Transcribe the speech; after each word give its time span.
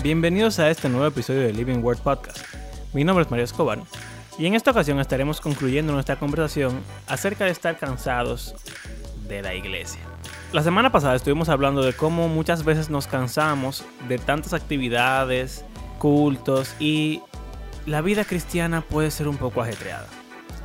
Bienvenidos 0.00 0.60
a 0.60 0.70
este 0.70 0.88
nuevo 0.88 1.06
episodio 1.06 1.40
de 1.40 1.52
Living 1.52 1.82
Word 1.82 1.98
Podcast. 1.98 2.38
Mi 2.94 3.02
nombre 3.02 3.24
es 3.24 3.30
Mario 3.32 3.44
Escobar 3.44 3.80
y 4.38 4.46
en 4.46 4.54
esta 4.54 4.70
ocasión 4.70 5.00
estaremos 5.00 5.40
concluyendo 5.40 5.92
nuestra 5.92 6.14
conversación 6.14 6.80
acerca 7.08 7.46
de 7.46 7.50
estar 7.50 7.76
cansados 7.76 8.54
de 9.26 9.42
la 9.42 9.56
iglesia. 9.56 10.00
La 10.52 10.62
semana 10.62 10.92
pasada 10.92 11.16
estuvimos 11.16 11.48
hablando 11.48 11.82
de 11.82 11.94
cómo 11.94 12.28
muchas 12.28 12.64
veces 12.64 12.90
nos 12.90 13.08
cansamos 13.08 13.84
de 14.06 14.18
tantas 14.18 14.52
actividades, 14.52 15.64
cultos 15.98 16.76
y 16.78 17.20
la 17.84 18.00
vida 18.00 18.24
cristiana 18.24 18.82
puede 18.82 19.10
ser 19.10 19.26
un 19.26 19.36
poco 19.36 19.62
ajetreada. 19.62 20.06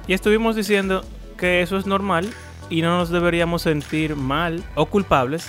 Y 0.06 0.14
estuvimos 0.14 0.56
diciendo 0.56 1.04
que 1.38 1.64
eso 1.64 1.78
es 1.78 1.88
normal 1.88 2.32
y 2.70 2.84
no 2.84 3.00
nos 3.00 3.10
deberíamos 3.10 3.64
sentir 3.64 4.16
mal 4.16 4.64
o 4.76 4.86
culpables 4.86 5.48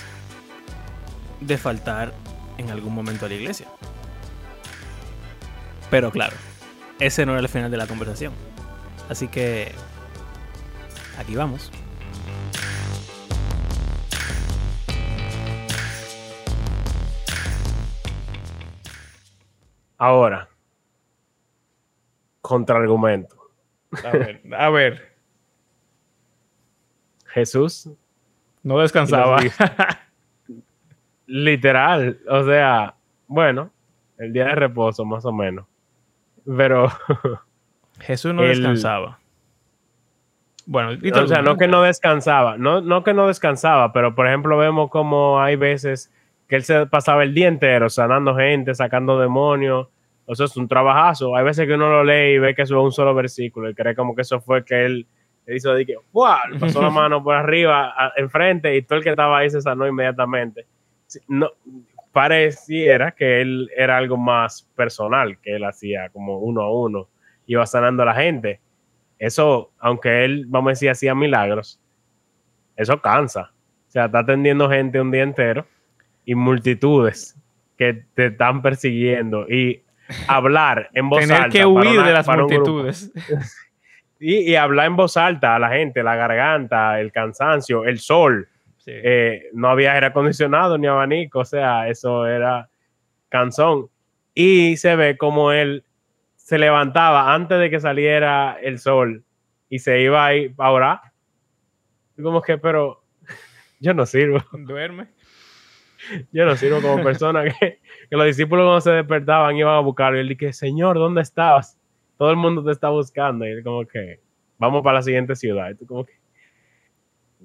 de 1.39 1.59
faltar 1.59 2.13
en 2.57 2.69
algún 2.69 2.93
momento 2.93 3.25
a 3.25 3.29
la 3.29 3.35
iglesia. 3.35 3.67
Pero 5.89 6.11
claro, 6.11 6.35
ese 6.99 7.25
no 7.25 7.33
era 7.33 7.41
el 7.41 7.49
final 7.49 7.71
de 7.71 7.77
la 7.77 7.87
conversación. 7.87 8.33
Así 9.09 9.27
que 9.27 9.71
aquí 11.17 11.35
vamos. 11.35 11.71
Ahora, 19.97 20.49
contraargumento. 22.41 23.35
A 24.03 24.11
ver, 24.11 24.41
a 24.57 24.69
ver. 24.69 25.15
Jesús 27.27 27.89
No 28.63 28.79
descansaba. 28.79 29.39
Literal, 31.27 32.19
o 32.29 32.43
sea, 32.43 32.95
bueno, 33.27 33.71
el 34.17 34.31
día 34.33 34.45
de 34.45 34.55
reposo 34.55 35.05
más 35.05 35.25
o 35.25 35.31
menos. 35.33 35.65
Pero, 36.45 36.87
Jesús 37.99 38.33
no 38.33 38.43
El- 38.43 38.49
descansaba. 38.49 39.19
Bueno, 40.67 40.93
y 40.93 41.11
o 41.11 41.27
sea, 41.27 41.43
no 41.43 41.57
que 41.57 41.67
no 41.67 41.83
descansaba, 41.83 42.57
no, 42.57 42.81
no 42.81 43.03
que 43.03 43.13
no 43.13 43.27
descansaba, 43.27 43.93
pero 43.93 44.15
por 44.15 44.25
ejemplo 44.27 44.57
vemos 44.57 44.89
como 44.89 45.39
hay 45.39 45.55
veces 45.57 46.11
que 46.47 46.55
él 46.55 46.63
se 46.63 46.87
pasaba 46.87 47.21
el 47.21 47.35
día 47.35 47.47
entero 47.47 47.87
sanando 47.87 48.35
gente, 48.35 48.73
sacando 48.73 49.19
demonios. 49.19 49.87
O 50.27 50.33
sea, 50.33 50.47
es 50.47 50.57
un 50.57 50.67
trabajazo. 50.67 51.35
Hay 51.35 51.43
veces 51.43 51.67
que 51.67 51.75
uno 51.75 51.87
lo 51.89 52.03
lee 52.03 52.33
y 52.33 52.39
ve 52.39 52.55
que 52.55 52.63
eso 52.63 52.79
es 52.79 52.83
un 52.83 52.91
solo 52.91 53.13
versículo 53.13 53.69
y 53.69 53.75
cree 53.75 53.93
como 53.95 54.15
que 54.15 54.23
eso 54.23 54.41
fue 54.41 54.65
que 54.65 54.85
él 54.85 55.05
le 55.45 55.55
hizo 55.55 55.71
de 55.71 55.85
que, 55.85 55.97
¡guau! 56.11 56.39
Pasó 56.59 56.81
la 56.81 56.89
mano 56.89 57.23
por 57.23 57.35
arriba, 57.35 57.93
a- 57.95 58.13
enfrente 58.17 58.75
y 58.75 58.81
todo 58.81 58.97
el 58.97 59.03
que 59.03 59.11
estaba 59.11 59.37
ahí 59.37 59.51
se 59.51 59.61
sanó 59.61 59.85
inmediatamente. 59.87 60.65
No, 61.27 61.51
pareciera 62.11 63.11
que 63.11 63.41
él 63.41 63.69
era 63.75 63.97
algo 63.97 64.17
más 64.17 64.63
personal, 64.75 65.37
que 65.41 65.55
él 65.55 65.63
hacía 65.63 66.09
como 66.09 66.39
uno 66.39 66.61
a 66.61 66.71
uno, 66.73 67.09
iba 67.45 67.65
sanando 67.65 68.03
a 68.03 68.07
la 68.07 68.15
gente. 68.15 68.59
Eso, 69.19 69.71
aunque 69.79 70.23
él, 70.25 70.45
vamos 70.47 70.69
a 70.69 70.71
decir, 70.71 70.89
hacía 70.89 71.13
milagros, 71.15 71.79
eso 72.75 73.01
cansa. 73.01 73.51
O 73.87 73.91
sea, 73.91 74.05
está 74.05 74.19
atendiendo 74.19 74.69
gente 74.69 74.99
un 74.99 75.11
día 75.11 75.23
entero 75.23 75.65
y 76.25 76.35
multitudes 76.35 77.37
que 77.77 78.05
te 78.13 78.27
están 78.27 78.61
persiguiendo 78.61 79.49
y 79.49 79.83
hablar 80.27 80.89
en 80.93 81.09
voz 81.09 81.19
Tener 81.21 81.35
alta. 81.37 81.49
que 81.49 81.59
para 81.59 81.67
huir 81.69 81.99
una- 81.99 82.07
de 82.07 82.13
las 82.13 82.27
multitudes. 82.27 83.11
Y, 84.17 84.49
y 84.49 84.55
hablar 84.55 84.85
en 84.87 84.95
voz 84.95 85.17
alta 85.17 85.55
a 85.55 85.59
la 85.59 85.69
gente, 85.69 86.01
la 86.01 86.15
garganta, 86.15 87.01
el 87.01 87.11
cansancio, 87.11 87.83
el 87.83 87.99
sol. 87.99 88.47
Sí. 88.85 88.91
Eh, 88.93 89.49
no 89.53 89.69
había 89.69 89.93
aire 89.93 90.05
acondicionado 90.05 90.77
ni 90.77 90.85
abanico, 90.85 91.39
o 91.39 91.45
sea, 91.45 91.89
eso 91.89 92.27
era 92.27 92.69
cansón. 93.29 93.89
Y 94.35 94.77
se 94.77 94.95
ve 94.95 95.17
como 95.17 95.51
él 95.51 95.83
se 96.35 96.59
levantaba 96.59 97.33
antes 97.33 97.59
de 97.59 97.71
que 97.71 97.79
saliera 97.79 98.59
el 98.61 98.77
sol 98.77 99.23
y 99.69 99.79
se 99.79 100.01
iba 100.01 100.23
ahí 100.23 100.53
a 100.59 100.69
orar. 100.69 100.99
Y 102.15 102.21
Como 102.21 102.43
que, 102.43 102.59
pero 102.59 103.01
yo 103.79 103.95
no 103.95 104.05
sirvo, 104.05 104.37
Duerme. 104.51 105.07
yo 106.31 106.45
no 106.45 106.55
sirvo 106.55 106.79
como 106.79 107.03
persona 107.03 107.43
que, 107.43 107.79
que 108.07 108.15
los 108.15 108.27
discípulos 108.27 108.65
cuando 108.65 108.81
se 108.81 108.91
despertaban 108.91 109.57
iban 109.57 109.73
a 109.73 109.79
buscarlo. 109.79 110.17
Y 110.19 110.21
él 110.21 110.29
dije, 110.29 110.53
Señor, 110.53 110.97
¿dónde 110.99 111.21
estabas? 111.21 111.79
Todo 112.19 112.29
el 112.29 112.37
mundo 112.37 112.63
te 112.63 112.71
está 112.71 112.89
buscando. 112.89 113.47
Y 113.47 113.49
él 113.49 113.63
como 113.63 113.83
que, 113.87 114.19
vamos 114.59 114.83
para 114.83 114.97
la 114.97 115.01
siguiente 115.01 115.35
ciudad. 115.35 115.71
Y 115.71 115.75
tú 115.75 115.87
como 115.87 116.05
que, 116.05 116.13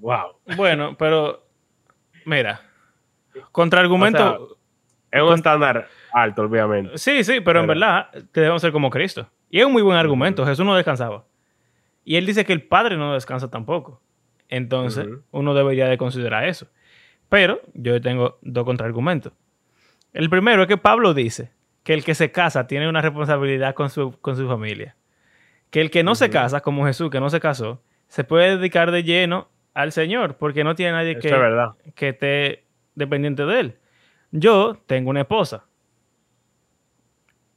wow. 0.01 0.37
Bueno, 0.57 0.97
pero 0.99 1.47
mira, 2.25 2.61
contraargumento. 3.53 4.57
Es 5.11 5.23
un 5.23 5.35
estándar 5.35 5.89
alto, 6.13 6.43
obviamente. 6.43 6.97
sí, 6.97 7.25
sí, 7.25 7.41
pero 7.41 7.61
en 7.61 7.67
verdad 7.67 8.11
que 8.33 8.41
debemos 8.41 8.63
ser 8.63 8.71
como 8.71 8.91
Cristo. 8.91 9.29
Y 9.49 9.59
es 9.59 9.67
un 9.67 9.73
muy 9.73 9.83
buen 9.83 9.99
argumento. 9.99 10.47
Jesús 10.47 10.65
no 10.65 10.77
descansaba. 10.77 11.25
Y 12.05 12.17
él 12.17 12.27
dice 12.27 12.45
que 12.45 12.53
el 12.53 12.63
Padre 12.63 12.97
no 12.97 13.13
descansa 13.15 13.51
tampoco. 13.51 14.01
Entonces, 14.49 15.07
uno 15.31 15.55
debería 15.55 15.87
de 15.87 15.99
considerar 15.99 16.45
eso. 16.45 16.69
Pero 17.29 17.61
yo 17.75 18.01
tengo 18.01 18.39
dos 18.43 18.65
contraargumentos. 18.65 19.33
El 20.13 20.29
primero 20.29 20.63
es 20.63 20.69
que 20.69 20.77
Pablo 20.77 21.15
dice 21.15 21.53
que 21.85 21.95
el 21.95 22.05
que 22.05 22.15
se 22.15 22.33
casa 22.33 22.67
tiene 22.67 22.89
una 22.89 23.01
responsabilidad 23.01 23.75
con 23.75 23.91
su, 23.91 24.13
con 24.21 24.37
su 24.37 24.49
familia. 24.49 24.97
Que 25.71 25.81
el 25.81 25.91
que 25.91 26.03
no 26.03 26.15
se 26.17 26.31
casa, 26.31 26.61
como 26.61 26.85
Jesús, 26.87 27.11
que 27.11 27.21
no 27.21 27.31
se 27.31 27.41
casó, 27.41 27.83
se 28.09 28.25
puede 28.25 28.57
dedicar 28.57 28.91
de 28.91 29.05
lleno 29.05 29.49
al 29.83 29.93
Señor, 29.93 30.37
porque 30.37 30.65
no 30.65 30.75
tiene 30.75 30.93
nadie 30.93 31.19
que, 31.19 31.31
que 31.95 32.09
esté 32.09 32.65
dependiente 32.95 33.45
de 33.45 33.61
él. 33.61 33.75
Yo 34.31 34.81
tengo 34.87 35.11
una 35.11 35.23
esposa. 35.23 35.65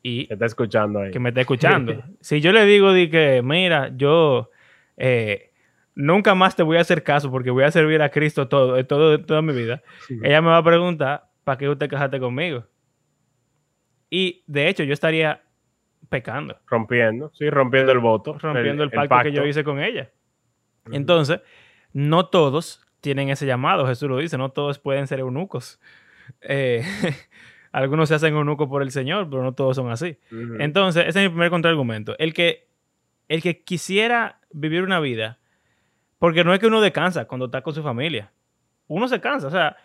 Y 0.01 0.27
Que 0.27 0.33
está 0.33 0.45
escuchando 0.45 0.99
ahí. 0.99 1.11
que 1.11 1.19
me 1.19 1.29
está 1.29 1.41
escuchando. 1.41 2.03
si 2.19 2.41
yo 2.41 2.51
le 2.51 2.65
digo 2.65 2.91
de 2.91 3.09
que, 3.09 3.41
mira, 3.43 3.91
yo 3.95 4.49
eh, 4.97 5.51
nunca 5.95 6.35
más 6.35 6.55
te 6.55 6.63
voy 6.63 6.77
a 6.77 6.81
hacer 6.81 7.03
caso 7.03 7.31
porque 7.31 7.51
voy 7.51 7.63
a 7.63 7.71
servir 7.71 8.01
a 8.01 8.09
Cristo 8.09 8.47
todo, 8.47 8.77
eh, 8.77 8.83
todo, 8.83 9.19
toda 9.21 9.41
mi 9.41 9.53
vida, 9.53 9.81
ella 10.21 10.41
me 10.41 10.49
va 10.49 10.57
a 10.57 10.63
preguntar, 10.63 11.29
¿para 11.43 11.57
qué 11.57 11.69
usted 11.69 11.89
casaste 11.89 12.19
conmigo? 12.19 12.65
Y 14.09 14.43
de 14.45 14.67
hecho, 14.67 14.83
yo 14.83 14.93
estaría 14.93 15.41
pecando, 16.09 16.59
Rompiendo, 16.67 17.31
sí, 17.33 17.49
rompiendo 17.49 17.91
el 17.91 17.99
voto. 17.99 18.37
rompiendo 18.37 18.83
el, 18.83 18.91
pacto, 18.91 19.23
que 19.23 19.31
yo 19.31 19.45
hice 19.45 19.63
con 19.63 19.79
ella. 19.79 20.11
Entonces, 20.91 21.39
no 21.93 22.25
todos 22.25 22.85
tienen 23.01 23.29
ese 23.29 23.45
llamado, 23.45 23.85
Jesús 23.87 24.09
lo 24.09 24.17
dice, 24.17 24.37
no 24.37 24.49
todos 24.51 24.79
pueden 24.79 25.07
ser 25.07 25.19
eunucos. 25.19 25.79
Eh, 26.41 26.83
algunos 27.71 28.09
se 28.09 28.15
hacen 28.15 28.33
eunucos 28.33 28.67
por 28.67 28.81
el 28.81 28.91
Señor, 28.91 29.29
pero 29.29 29.43
no 29.43 29.53
todos 29.53 29.75
son 29.75 29.91
así. 29.91 30.17
Entonces, 30.59 31.05
ese 31.07 31.19
es 31.19 31.25
mi 31.25 31.29
primer 31.29 31.49
contraargumento. 31.49 32.17
El 32.17 32.33
que, 32.33 32.67
el 33.27 33.41
que 33.41 33.63
quisiera 33.63 34.39
vivir 34.51 34.83
una 34.83 34.99
vida, 34.99 35.39
porque 36.17 36.43
no 36.43 36.53
es 36.53 36.59
que 36.59 36.67
uno 36.67 36.81
descansa 36.81 37.25
cuando 37.25 37.45
está 37.45 37.61
con 37.61 37.73
su 37.73 37.83
familia. 37.83 38.31
Uno 38.87 39.07
se 39.07 39.19
cansa. 39.19 39.47
O 39.47 39.51
sea, 39.51 39.75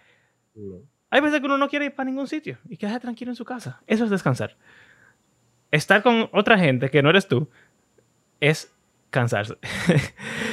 hay 1.10 1.20
veces 1.20 1.40
que 1.40 1.46
uno 1.46 1.58
no 1.58 1.68
quiere 1.68 1.86
ir 1.86 1.94
para 1.94 2.08
ningún 2.08 2.28
sitio 2.28 2.58
y 2.68 2.76
quedarse 2.76 3.00
tranquilo 3.00 3.32
en 3.32 3.36
su 3.36 3.44
casa. 3.44 3.82
Eso 3.86 4.04
es 4.04 4.10
descansar. 4.10 4.56
Estar 5.70 6.02
con 6.02 6.28
otra 6.32 6.58
gente 6.58 6.90
que 6.90 7.02
no 7.02 7.10
eres 7.10 7.26
tú 7.26 7.48
es 8.40 8.72
cansarse. 9.10 9.56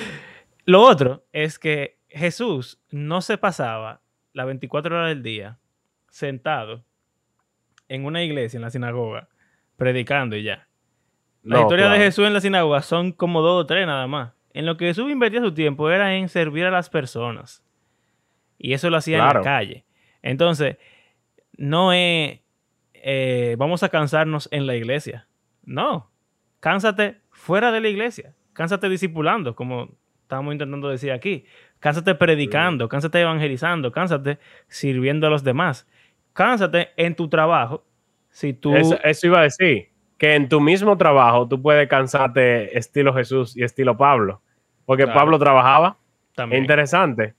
Lo 0.65 0.81
otro 0.81 1.25
es 1.31 1.59
que 1.59 1.99
Jesús 2.09 2.81
no 2.89 3.21
se 3.21 3.37
pasaba 3.37 4.01
las 4.33 4.45
24 4.45 4.95
horas 4.95 5.09
del 5.09 5.23
día 5.23 5.59
sentado 6.09 6.83
en 7.87 8.05
una 8.05 8.23
iglesia, 8.23 8.57
en 8.57 8.61
la 8.63 8.69
sinagoga, 8.69 9.29
predicando 9.77 10.35
y 10.35 10.43
ya. 10.43 10.67
La 11.43 11.57
No, 11.57 11.61
historia 11.63 11.85
de 11.85 11.91
claro. 11.91 12.03
Jesús 12.03 12.25
en 12.25 12.33
la 12.33 12.41
sinagoga 12.41 12.81
son 12.81 13.11
como 13.11 13.41
dos 13.41 13.63
o 13.63 13.65
tres 13.65 13.85
nada 13.85 14.07
más. 14.07 14.33
En 14.53 14.65
lo 14.65 14.77
que 14.77 14.85
Jesús 14.85 15.11
invertía 15.11 15.41
su 15.41 15.53
tiempo 15.53 15.89
era 15.91 16.15
en 16.15 16.29
servir 16.29 16.65
a 16.65 16.71
las 16.71 16.89
personas. 16.89 17.63
Y 18.57 18.73
eso 18.73 18.89
lo 18.89 18.97
hacía 18.97 19.17
en 19.19 19.25
la 19.25 19.41
calle. 19.41 19.85
Entonces, 20.21 20.77
no 21.57 21.93
es 21.93 22.39
eh, 22.93 23.55
vamos 23.59 23.83
a 23.83 23.89
cansarnos 23.89 24.49
en 24.51 24.65
la 24.65 24.75
iglesia. 24.75 25.27
No. 25.63 26.09
Cánsate 26.59 27.21
fuera 27.29 27.71
de 27.71 27.81
la 27.81 27.89
iglesia. 27.89 28.33
Cánsate 28.53 28.89
discipulando, 28.89 29.55
como 29.55 29.91
estamos 30.25 30.51
intentando 30.53 30.89
decir 30.89 31.11
aquí. 31.11 31.45
Cánsate 31.79 32.15
predicando, 32.15 32.89
cánsate 32.89 33.21
evangelizando, 33.21 33.91
cánsate 33.91 34.39
sirviendo 34.67 35.27
a 35.27 35.29
los 35.29 35.43
demás. 35.43 35.87
Cánsate 36.33 36.89
en 36.97 37.15
tu 37.15 37.29
trabajo. 37.29 37.85
Si 38.29 38.53
tú. 38.53 38.75
Eso, 38.75 38.99
eso 39.03 39.27
iba 39.27 39.39
a 39.39 39.43
decir, 39.43 39.89
que 40.17 40.35
en 40.35 40.49
tu 40.49 40.59
mismo 40.59 40.97
trabajo 40.97 41.47
tú 41.47 41.61
puedes 41.61 41.87
cansarte 41.87 42.77
estilo 42.77 43.13
Jesús 43.13 43.55
y 43.55 43.63
estilo 43.63 43.95
Pablo. 43.95 44.41
Porque 44.85 45.03
Claro. 45.03 45.19
Pablo 45.19 45.39
trabajaba. 45.39 45.97
Es 46.29 46.35
también. 46.35 46.63
interesante. 46.63 47.33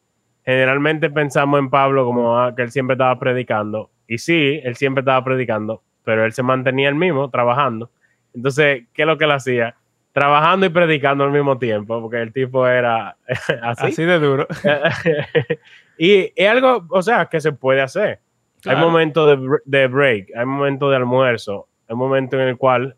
Generalmente 0.44 1.10
pensamos 1.10 1.58
en 1.58 1.68
Pablo 1.68 2.04
como 2.04 2.38
ah, 2.38 2.54
que 2.54 2.62
él 2.62 2.70
siempre 2.70 2.94
estaba 2.94 3.18
predicando. 3.18 3.90
Y 4.06 4.18
sí, 4.18 4.60
él 4.62 4.76
siempre 4.76 5.00
estaba 5.00 5.22
predicando, 5.24 5.82
pero 6.04 6.24
él 6.24 6.32
se 6.32 6.44
mantenía 6.44 6.88
el 6.88 6.94
mismo 6.94 7.28
trabajando. 7.30 7.90
Entonces, 8.32 8.84
¿qué 8.94 9.02
es 9.02 9.08
lo 9.08 9.18
que 9.18 9.24
él 9.24 9.32
hacía? 9.32 9.74
Trabajando 10.16 10.64
y 10.64 10.70
predicando 10.70 11.24
al 11.24 11.30
mismo 11.30 11.58
tiempo, 11.58 12.00
porque 12.00 12.22
el 12.22 12.32
tipo 12.32 12.66
era 12.66 13.18
así. 13.62 13.86
Así 13.86 14.04
de 14.04 14.18
duro. 14.18 14.46
y 15.98 16.32
es 16.34 16.48
algo, 16.48 16.86
o 16.88 17.02
sea, 17.02 17.26
que 17.26 17.38
se 17.38 17.52
puede 17.52 17.82
hacer. 17.82 18.20
Hay 18.64 18.76
momentos 18.76 19.28
de, 19.28 19.58
de, 19.66 19.86
break, 19.88 20.28
hay 20.34 20.46
momentos 20.46 20.88
de 20.88 20.96
almuerzo, 20.96 21.68
hay 21.86 21.94
momentos 21.94 22.40
en 22.40 22.48
el 22.48 22.56
cual 22.56 22.96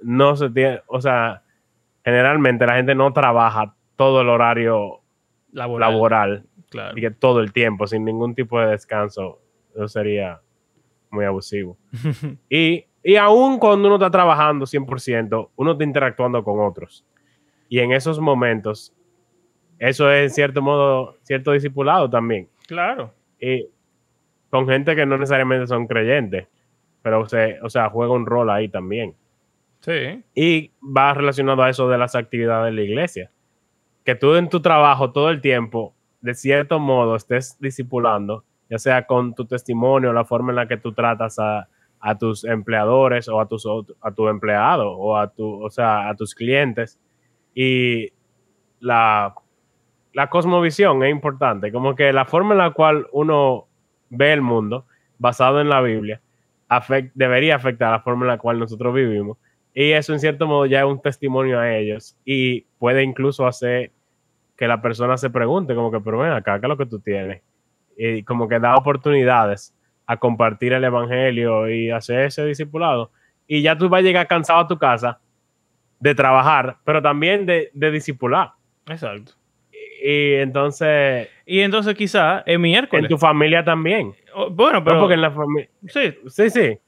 no 0.00 0.34
se 0.34 0.48
tiene, 0.48 0.80
o 0.86 0.98
sea, 1.02 1.42
generalmente 2.02 2.64
la 2.66 2.76
gente 2.76 2.94
no 2.94 3.12
trabaja 3.12 3.74
todo 3.96 4.22
el 4.22 4.30
horario 4.30 5.02
laboral, 5.52 6.46
claro. 6.70 6.96
y 6.96 7.02
que 7.02 7.10
todo 7.10 7.40
el 7.40 7.52
tiempo, 7.52 7.86
sin 7.86 8.02
ningún 8.02 8.34
tipo 8.34 8.58
de 8.58 8.68
descanso. 8.68 9.40
Eso 9.74 9.88
sería 9.88 10.40
muy 11.10 11.26
abusivo. 11.26 11.76
y, 12.48 12.86
y 13.02 13.16
aún 13.16 13.58
cuando 13.58 13.88
uno 13.88 13.96
está 13.96 14.10
trabajando 14.10 14.66
100%, 14.66 15.50
uno 15.56 15.72
está 15.72 15.84
interactuando 15.84 16.44
con 16.44 16.60
otros. 16.60 17.04
Y 17.68 17.78
en 17.78 17.92
esos 17.92 18.20
momentos, 18.20 18.92
eso 19.78 20.10
es 20.10 20.24
en 20.24 20.30
cierto 20.30 20.60
modo, 20.60 21.16
cierto 21.22 21.52
discipulado 21.52 22.10
también. 22.10 22.48
Claro. 22.66 23.14
Y 23.40 23.66
con 24.50 24.68
gente 24.68 24.94
que 24.94 25.06
no 25.06 25.16
necesariamente 25.16 25.66
son 25.66 25.86
creyentes, 25.86 26.46
pero 27.02 27.26
se, 27.26 27.58
o 27.62 27.70
sea, 27.70 27.88
juega 27.88 28.12
un 28.12 28.26
rol 28.26 28.50
ahí 28.50 28.68
también. 28.68 29.14
Sí. 29.80 30.22
Y 30.34 30.72
va 30.82 31.14
relacionado 31.14 31.62
a 31.62 31.70
eso 31.70 31.88
de 31.88 31.96
las 31.96 32.14
actividades 32.14 32.66
de 32.66 32.72
la 32.72 32.82
iglesia. 32.82 33.30
Que 34.04 34.14
tú 34.14 34.34
en 34.34 34.50
tu 34.50 34.60
trabajo 34.60 35.12
todo 35.12 35.30
el 35.30 35.40
tiempo, 35.40 35.94
de 36.20 36.34
cierto 36.34 36.78
modo, 36.78 37.16
estés 37.16 37.56
discipulando, 37.60 38.44
ya 38.68 38.78
sea 38.78 39.06
con 39.06 39.34
tu 39.34 39.46
testimonio, 39.46 40.12
la 40.12 40.26
forma 40.26 40.52
en 40.52 40.56
la 40.56 40.68
que 40.68 40.76
tú 40.76 40.92
tratas 40.92 41.38
a, 41.38 41.69
tus 42.18 42.44
empleadores 42.44 43.28
o 43.28 43.40
a 43.40 43.46
tus 43.46 43.66
a 44.00 44.10
tu 44.12 44.28
empleado 44.28 44.92
o 44.92 45.16
a 45.16 45.28
tu, 45.28 45.64
o 45.64 45.70
sea, 45.70 46.08
a 46.08 46.16
tus 46.16 46.34
clientes. 46.34 46.98
Y 47.54 48.12
la, 48.80 49.34
la 50.12 50.30
cosmovisión 50.30 51.02
es 51.02 51.10
importante, 51.10 51.72
como 51.72 51.94
que 51.94 52.12
la 52.12 52.24
forma 52.24 52.52
en 52.54 52.58
la 52.58 52.70
cual 52.70 53.06
uno 53.12 53.66
ve 54.08 54.32
el 54.32 54.40
mundo, 54.42 54.86
basado 55.18 55.60
en 55.60 55.68
la 55.68 55.80
Biblia, 55.80 56.20
debería 57.14 57.56
afectar 57.56 57.90
la 57.90 58.00
forma 58.00 58.24
en 58.24 58.28
la 58.28 58.38
cual 58.38 58.58
nosotros 58.58 58.94
vivimos 58.94 59.36
y 59.72 59.92
eso 59.92 60.12
en 60.12 60.20
cierto 60.20 60.46
modo 60.46 60.66
ya 60.66 60.80
es 60.80 60.86
un 60.86 61.00
testimonio 61.00 61.58
a 61.58 61.76
ellos 61.76 62.16
y 62.24 62.62
puede 62.78 63.02
incluso 63.02 63.46
hacer 63.46 63.92
que 64.56 64.66
la 64.66 64.82
persona 64.82 65.16
se 65.16 65.30
pregunte 65.30 65.74
como 65.74 65.90
que, 65.90 66.00
pero 66.00 66.18
ven 66.18 66.32
acá, 66.32 66.58
¿qué 66.60 66.66
es 66.66 66.68
lo 66.68 66.76
que 66.76 66.86
tú 66.86 66.98
tienes? 67.00 67.42
Y 67.96 68.22
como 68.24 68.48
que 68.48 68.58
da 68.58 68.76
oportunidades 68.76 69.74
a 70.10 70.16
compartir 70.16 70.72
el 70.72 70.82
evangelio 70.82 71.70
y 71.70 71.88
hacer 71.88 72.24
ese 72.24 72.44
discipulado. 72.44 73.12
Y 73.46 73.62
ya 73.62 73.78
tú 73.78 73.88
vas 73.88 74.00
a 74.00 74.02
llegar 74.02 74.26
cansado 74.26 74.58
a 74.58 74.66
tu 74.66 74.76
casa 74.76 75.20
de 76.00 76.16
trabajar, 76.16 76.78
pero 76.82 77.00
también 77.00 77.46
de, 77.46 77.70
de 77.74 77.92
discipular. 77.92 78.50
Exacto. 78.88 79.34
Y, 80.02 80.32
entonces... 80.34 81.28
Y 81.46 81.60
entonces 81.60 81.94
quizá 81.94 82.42
es 82.44 82.58
miércoles. 82.58 83.04
En 83.04 83.08
tu 83.08 83.18
familia 83.18 83.62
también. 83.62 84.12
bueno, 84.50 84.82
pero... 84.82 84.98
porque 84.98 85.14
en 85.14 85.22
la 85.22 85.30
familia... 85.30 85.70
Sí. 85.86 86.12
Sí, 86.26 86.50
sí. 86.50 86.78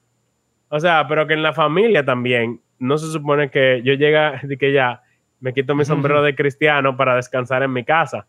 O 0.69 0.80
sea, 0.80 1.06
pero 1.06 1.24
que 1.24 1.34
en 1.34 1.44
la 1.44 1.52
familia 1.52 2.04
también 2.04 2.60
no 2.80 2.98
se 2.98 3.06
supone 3.06 3.50
que 3.50 3.82
yo 3.84 3.94
llega 3.94 4.40
de 4.42 4.56
que 4.56 4.72
ya 4.72 5.00
me 5.38 5.52
quito 5.52 5.76
mi 5.76 5.84
sombrero 5.84 6.24
de 6.24 6.34
cristiano 6.34 6.96
para 6.96 7.14
descansar 7.14 7.62
en 7.62 7.72
mi 7.72 7.84
casa. 7.84 8.26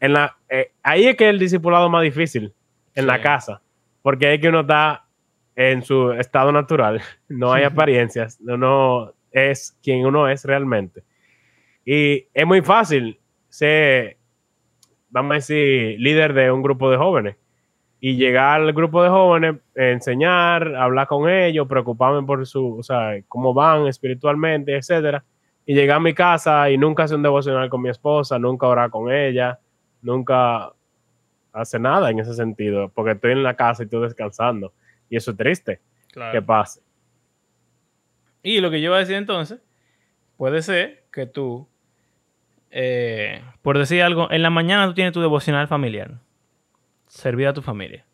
En 0.00 0.14
la, 0.14 0.36
eh, 0.48 0.72
ahí 0.82 1.06
es 1.06 1.16
que 1.16 1.28
el 1.28 1.38
discipulado 1.38 1.88
más 1.88 2.02
difícil, 2.02 2.52
en 2.96 3.06
la 3.06 3.20
casa, 3.20 3.62
porque 4.02 4.34
es 4.34 4.40
que 4.40 4.48
uno 4.48 4.60
está 4.60 5.06
en 5.54 5.82
su 5.82 6.12
estado 6.12 6.52
natural, 6.52 7.00
no 7.28 7.52
hay 7.52 7.64
apariencias, 7.64 8.40
no 8.40 9.12
es 9.30 9.78
quien 9.82 10.04
uno 10.04 10.28
es 10.28 10.44
realmente. 10.44 11.02
Y 11.84 12.26
es 12.34 12.46
muy 12.46 12.62
fácil 12.62 13.20
ser, 13.48 14.18
vamos 15.10 15.32
a 15.32 15.34
decir, 15.36 15.98
líder 15.98 16.32
de 16.34 16.50
un 16.50 16.62
grupo 16.62 16.90
de 16.90 16.96
jóvenes 16.96 17.36
y 18.04 18.16
llegar 18.16 18.60
al 18.60 18.72
grupo 18.72 19.00
de 19.00 19.08
jóvenes, 19.08 19.56
enseñar, 19.76 20.74
hablar 20.74 21.06
con 21.06 21.30
ellos, 21.30 21.68
preocuparme 21.68 22.26
por 22.26 22.44
su, 22.48 22.78
o 22.78 22.82
sea, 22.82 23.12
cómo 23.28 23.54
van 23.54 23.86
espiritualmente, 23.86 24.76
etcétera. 24.76 25.24
Y 25.64 25.74
llegar 25.74 25.98
a 25.98 26.00
mi 26.00 26.12
casa 26.12 26.68
y 26.68 26.76
nunca 26.76 27.04
hacer 27.04 27.16
un 27.16 27.22
devocional 27.22 27.70
con 27.70 27.80
mi 27.80 27.90
esposa, 27.90 28.40
nunca 28.40 28.66
orar 28.66 28.90
con 28.90 29.12
ella, 29.12 29.60
nunca 30.00 30.72
hace 31.52 31.78
nada 31.78 32.10
en 32.10 32.18
ese 32.18 32.34
sentido, 32.34 32.88
porque 32.90 33.12
estoy 33.12 33.32
en 33.32 33.42
la 33.42 33.54
casa 33.54 33.82
y 33.82 33.84
estoy 33.84 34.02
descansando. 34.02 34.72
Y 35.08 35.16
eso 35.16 35.32
es 35.32 35.36
triste 35.36 35.80
claro. 36.12 36.32
que 36.32 36.42
pase. 36.42 36.80
Y 38.42 38.60
lo 38.60 38.70
que 38.70 38.80
yo 38.80 38.86
iba 38.86 38.96
a 38.96 39.00
decir 39.00 39.16
entonces, 39.16 39.60
puede 40.36 40.62
ser 40.62 41.04
que 41.12 41.26
tú, 41.26 41.68
eh, 42.70 43.42
por 43.62 43.78
decir 43.78 44.02
algo, 44.02 44.30
en 44.30 44.42
la 44.42 44.50
mañana 44.50 44.86
tú 44.86 44.94
tienes 44.94 45.12
tu 45.12 45.20
devocional 45.20 45.68
familiar 45.68 46.18
servir 47.12 47.46
a 47.46 47.52
tu 47.52 47.60
familia. 47.60 48.06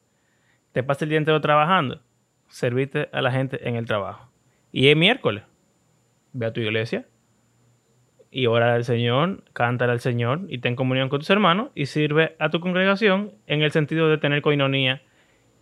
Te 0.73 0.83
pasas 0.83 1.03
el 1.03 1.11
día 1.11 1.19
entero 1.19 1.41
trabajando, 1.41 2.03
servirte 2.49 3.09
a 3.13 3.23
la 3.23 3.31
gente 3.31 3.69
en 3.69 3.77
el 3.77 3.87
trabajo. 3.87 4.29
Y 4.73 4.89
es 4.89 4.97
miércoles, 4.97 5.45
ve 6.33 6.47
a 6.47 6.53
tu 6.53 6.61
iglesia 6.61 7.07
y 8.31 8.47
ora 8.47 8.75
al 8.75 8.85
Señor, 8.85 9.43
cántale 9.53 9.93
al 9.93 10.01
Señor 10.01 10.43
y 10.49 10.59
ten 10.59 10.77
comunión 10.77 11.09
con 11.09 11.21
tus 11.21 11.31
hermanos 11.31 11.71
y 11.75 11.87
sirve 11.87 12.37
a 12.39 12.51
tu 12.51 12.61
congregación 12.61 13.33
en 13.47 13.63
el 13.63 13.71
sentido 13.73 14.09
de 14.09 14.19
tener 14.19 14.43
coinonía 14.43 15.03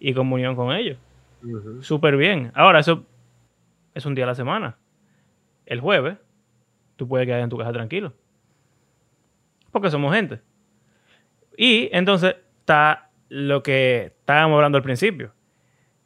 y 0.00 0.14
comunión 0.14 0.56
con 0.56 0.74
ellos. 0.74 0.98
Súper 1.80 2.16
bien. 2.16 2.50
Ahora, 2.54 2.80
eso 2.80 3.06
es 3.94 4.04
un 4.04 4.14
día 4.14 4.24
a 4.24 4.28
la 4.28 4.34
semana. 4.34 4.78
El 5.64 5.80
jueves, 5.80 6.16
tú 6.96 7.06
puedes 7.06 7.26
quedar 7.26 7.40
en 7.40 7.50
tu 7.50 7.56
casa 7.56 7.72
tranquilo. 7.72 8.12
Porque 9.70 9.90
somos 9.90 10.14
gente. 10.14 10.40
Y 11.56 11.88
entonces 11.92 12.36
está 12.60 13.10
lo 13.28 13.62
que 13.62 14.12
estábamos 14.18 14.56
hablando 14.56 14.78
al 14.78 14.84
principio, 14.84 15.32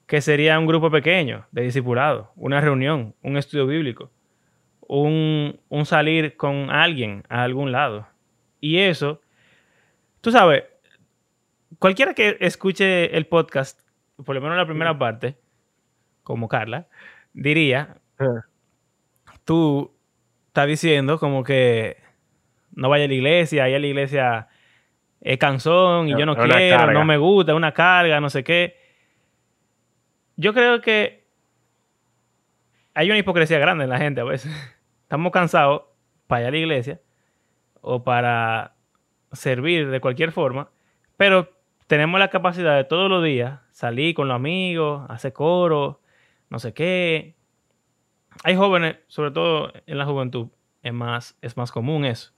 que 0.06 0.20
sería 0.20 0.58
un 0.58 0.66
grupo 0.66 0.90
pequeño 0.90 1.46
de 1.52 1.62
discipulados, 1.62 2.28
una 2.36 2.60
reunión, 2.60 3.14
un 3.22 3.36
estudio 3.36 3.66
bíblico, 3.66 4.10
un, 4.90 5.84
salir 5.84 6.36
con 6.36 6.68
alguien 6.70 7.22
a 7.28 7.44
algún 7.44 7.70
lado. 7.70 8.08
Y 8.60 8.78
eso, 8.78 9.20
tú 10.20 10.32
sabes, 10.32 10.64
cualquiera 11.78 12.12
que 12.12 12.36
escuche 12.40 13.16
el 13.16 13.26
podcast, 13.26 13.80
por 14.24 14.34
lo 14.34 14.40
menos 14.40 14.56
la 14.56 14.66
primera 14.66 14.98
parte, 14.98 15.36
como 16.24 16.48
Carla, 16.48 16.88
diría, 17.32 17.98
ah. 18.18 18.44
tú 19.44 19.94
estás 20.48 20.66
diciendo 20.66 21.20
como 21.20 21.44
que 21.44 21.96
no 22.72 22.88
vaya 22.88 23.04
a 23.04 23.08
la 23.08 23.14
iglesia, 23.14 23.64
ahí 23.64 23.74
a 23.74 23.78
la 23.78 23.86
iglesia 23.86 24.48
es 25.20 25.38
cansón 25.38 26.08
y 26.08 26.18
yo 26.18 26.26
no 26.26 26.34
quiero, 26.34 26.92
no 26.92 27.04
me 27.04 27.16
gusta, 27.16 27.54
una 27.54 27.72
carga, 27.72 28.20
no 28.20 28.28
sé 28.28 28.42
qué. 28.42 28.76
Yo 30.36 30.52
creo 30.52 30.80
que 30.80 31.22
hay 32.94 33.08
una 33.08 33.18
hipocresía 33.18 33.60
grande 33.60 33.84
en 33.84 33.90
la 33.90 33.98
gente 33.98 34.20
a 34.20 34.24
veces. 34.24 34.52
Estamos 35.10 35.32
cansados 35.32 35.82
para 36.28 36.42
ir 36.42 36.46
a 36.46 36.50
la 36.52 36.56
iglesia 36.58 37.00
o 37.80 38.04
para 38.04 38.76
servir 39.32 39.90
de 39.90 40.00
cualquier 40.00 40.30
forma, 40.30 40.70
pero 41.16 41.50
tenemos 41.88 42.20
la 42.20 42.28
capacidad 42.28 42.76
de 42.76 42.84
todos 42.84 43.10
los 43.10 43.24
días 43.24 43.58
salir 43.72 44.14
con 44.14 44.28
los 44.28 44.36
amigos, 44.36 45.04
hacer 45.10 45.32
coro, 45.32 46.00
no 46.48 46.60
sé 46.60 46.74
qué. 46.74 47.34
Hay 48.44 48.54
jóvenes, 48.54 48.98
sobre 49.08 49.32
todo 49.32 49.72
en 49.84 49.98
la 49.98 50.06
juventud, 50.06 50.46
es 50.80 50.92
más, 50.92 51.36
es 51.42 51.56
más 51.56 51.72
común 51.72 52.04
eso 52.04 52.32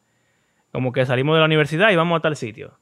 como 0.72 0.92
que 0.92 1.04
salimos 1.04 1.34
de 1.34 1.40
la 1.40 1.44
universidad 1.44 1.90
y 1.90 1.96
vamos 1.96 2.16
a 2.16 2.22
tal 2.22 2.36
sitio. 2.36 2.78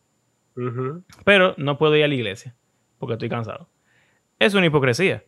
Pero 1.24 1.54
no 1.56 1.78
puedo 1.78 1.96
ir 1.96 2.04
a 2.04 2.08
la 2.08 2.14
iglesia 2.14 2.54
porque 3.00 3.14
estoy 3.14 3.28
cansado. 3.28 3.68
Es 4.38 4.54
una 4.54 4.66
hipocresía. 4.66 5.24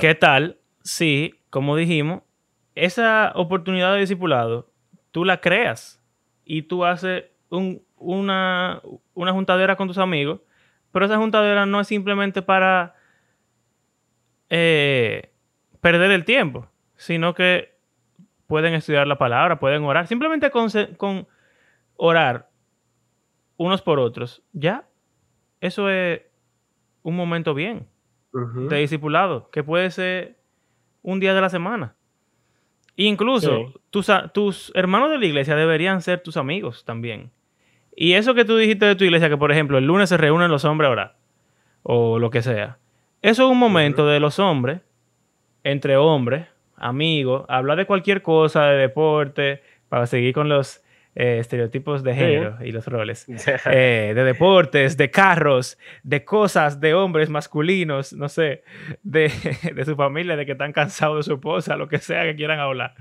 ¿Qué 0.00 0.14
tal 0.14 0.60
si, 0.82 1.34
como 1.50 1.76
dijimos, 1.76 2.22
esa 2.74 3.32
oportunidad 3.34 3.92
de 3.92 4.00
discipulado 4.00 4.68
tú 5.12 5.24
la 5.24 5.40
creas 5.40 6.02
y 6.44 6.62
tú 6.62 6.84
haces 6.84 7.24
una, 7.96 8.80
una 9.14 9.32
juntadera 9.32 9.76
con 9.76 9.86
tus 9.86 9.98
amigos, 9.98 10.40
pero 10.90 11.04
esa 11.04 11.18
juntadera 11.18 11.66
no 11.66 11.80
es 11.80 11.86
simplemente 11.86 12.42
para 12.42 12.94
eh, 14.50 15.32
perder 15.80 16.10
el 16.10 16.24
tiempo, 16.24 16.68
sino 16.96 17.34
que 17.34 17.74
pueden 18.46 18.74
estudiar 18.74 19.06
la 19.06 19.18
palabra, 19.18 19.58
pueden 19.58 19.84
orar. 19.84 20.06
Simplemente 20.06 20.50
con, 20.50 21.26
orar 21.96 22.50
unos 23.56 23.82
por 23.82 23.98
otros, 23.98 24.42
ya, 24.52 24.86
eso 25.60 25.88
es 25.88 26.22
un 27.02 27.16
momento 27.16 27.54
bien 27.54 27.86
de 28.32 28.76
discipulado, 28.78 29.50
que 29.50 29.62
puede 29.62 29.90
ser 29.90 30.38
un 31.02 31.20
día 31.20 31.34
de 31.34 31.40
la 31.40 31.50
semana. 31.50 31.94
Incluso 32.96 33.72
tus, 33.90 34.10
tus 34.34 34.72
hermanos 34.74 35.10
de 35.10 35.18
la 35.18 35.26
iglesia 35.26 35.56
deberían 35.56 36.02
ser 36.02 36.20
tus 36.20 36.36
amigos 36.36 36.84
también. 36.84 37.30
Y 37.96 38.14
eso 38.14 38.34
que 38.34 38.44
tú 38.44 38.56
dijiste 38.56 38.86
de 38.86 38.96
tu 38.96 39.04
iglesia, 39.04 39.28
que 39.28 39.36
por 39.36 39.52
ejemplo 39.52 39.78
el 39.78 39.86
lunes 39.86 40.08
se 40.08 40.16
reúnen 40.16 40.50
los 40.50 40.64
hombres 40.64 40.88
a 40.88 40.92
orar, 40.92 41.16
o 41.82 42.18
lo 42.18 42.30
que 42.30 42.42
sea, 42.42 42.78
eso 43.22 43.44
es 43.44 43.50
un 43.50 43.58
momento 43.58 44.06
de 44.06 44.20
los 44.20 44.38
hombres, 44.38 44.80
entre 45.64 45.96
hombres, 45.96 46.48
amigos, 46.76 47.44
hablar 47.48 47.78
de 47.78 47.86
cualquier 47.86 48.22
cosa, 48.22 48.64
de 48.66 48.78
deporte, 48.78 49.62
para 49.88 50.06
seguir 50.06 50.34
con 50.34 50.48
los 50.48 50.81
eh, 51.14 51.38
estereotipos 51.38 52.02
de 52.02 52.14
género 52.14 52.56
y 52.64 52.72
los 52.72 52.86
roles. 52.86 53.26
Eh, 53.66 54.12
de 54.14 54.24
deportes, 54.24 54.96
de 54.96 55.10
carros, 55.10 55.78
de 56.02 56.24
cosas, 56.24 56.80
de 56.80 56.94
hombres 56.94 57.28
masculinos, 57.28 58.12
no 58.12 58.28
sé, 58.28 58.64
de, 59.02 59.30
de, 59.74 59.84
su 59.84 59.94
familia, 59.94 60.36
de 60.36 60.46
que 60.46 60.52
están 60.52 60.72
cansados 60.72 61.18
de 61.18 61.22
su 61.22 61.34
esposa, 61.34 61.76
lo 61.76 61.88
que 61.88 61.98
sea 61.98 62.24
que 62.24 62.34
quieran 62.34 62.60
hablar. 62.60 62.94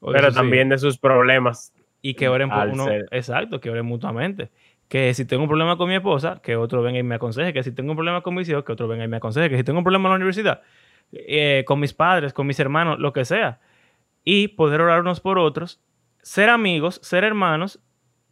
Pero 0.00 0.32
también 0.32 0.68
de 0.68 0.78
sus 0.78 0.98
problemas. 0.98 1.72
Y 2.04 2.14
que 2.14 2.28
oren 2.28 2.50
por 2.50 2.68
uno. 2.68 2.86
Exacto, 3.12 3.60
que 3.60 3.70
oren 3.70 3.86
mutuamente. 3.86 4.50
Que 4.88 5.14
si 5.14 5.24
tengo 5.24 5.44
un 5.44 5.48
problema 5.48 5.76
con 5.76 5.88
mi 5.88 5.94
esposa, 5.94 6.40
que 6.42 6.56
otro 6.56 6.82
venga 6.82 6.98
y 6.98 7.04
me 7.04 7.14
aconseje. 7.14 7.52
Que 7.52 7.62
si 7.62 7.72
tengo 7.72 7.92
un 7.92 7.96
problema 7.96 8.22
con 8.22 8.34
mis 8.34 8.48
hijos, 8.48 8.64
que 8.64 8.72
otro 8.72 8.88
venga 8.88 9.04
y 9.04 9.08
me 9.08 9.18
aconseje. 9.18 9.48
Que 9.48 9.56
si 9.56 9.64
tengo 9.64 9.78
un 9.78 9.84
problema 9.84 10.08
en 10.08 10.10
la 10.10 10.16
universidad, 10.16 10.62
eh, 11.12 11.62
con 11.66 11.78
mis 11.78 11.94
padres, 11.94 12.32
con 12.32 12.46
mis 12.46 12.58
hermanos, 12.58 12.98
lo 12.98 13.12
que 13.12 13.24
sea. 13.24 13.60
Y 14.24 14.48
poder 14.48 14.80
orar 14.80 15.00
unos 15.00 15.20
por 15.20 15.38
otros, 15.38 15.80
ser 16.22 16.48
amigos, 16.48 17.00
ser 17.02 17.24
hermanos. 17.24 17.80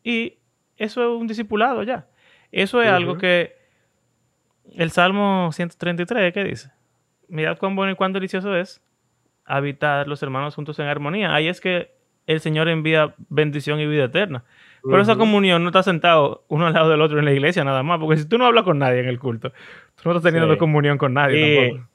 Y 0.02 0.38
eso 0.76 1.02
es 1.02 1.20
un 1.20 1.26
discipulado 1.26 1.82
ya. 1.82 2.06
Eso 2.52 2.82
es 2.82 2.88
algo 2.88 3.18
que 3.18 3.54
el 4.76 4.90
Salmo 4.90 5.50
133, 5.52 6.32
¿qué 6.32 6.44
dice? 6.44 6.72
Mirad 7.28 7.58
cuán 7.58 7.76
bueno 7.76 7.92
y 7.92 7.94
cuán 7.94 8.12
delicioso 8.12 8.56
es 8.56 8.82
habitar 9.44 10.08
los 10.08 10.22
hermanos 10.22 10.54
juntos 10.54 10.78
en 10.78 10.86
armonía. 10.86 11.34
Ahí 11.34 11.48
es 11.48 11.60
que 11.60 11.92
el 12.26 12.40
Señor 12.40 12.68
envía 12.68 13.14
bendición 13.28 13.80
y 13.80 13.86
vida 13.86 14.04
eterna. 14.04 14.44
Pero 14.82 15.02
esa 15.02 15.16
comunión 15.16 15.62
no 15.62 15.68
está 15.68 15.82
sentado 15.82 16.44
uno 16.48 16.66
al 16.66 16.72
lado 16.72 16.88
del 16.88 17.02
otro 17.02 17.18
en 17.18 17.26
la 17.26 17.32
iglesia 17.32 17.64
nada 17.64 17.82
más, 17.82 17.98
porque 17.98 18.16
si 18.16 18.26
tú 18.26 18.38
no 18.38 18.46
hablas 18.46 18.64
con 18.64 18.78
nadie 18.78 19.00
en 19.00 19.08
el 19.08 19.18
culto, 19.18 19.50
tú 19.50 20.02
no 20.08 20.12
estás 20.12 20.32
teniendo 20.32 20.56
comunión 20.56 20.96
con 20.96 21.12
nadie 21.12 21.38
y, 21.38 21.68
tampoco. 21.68 21.90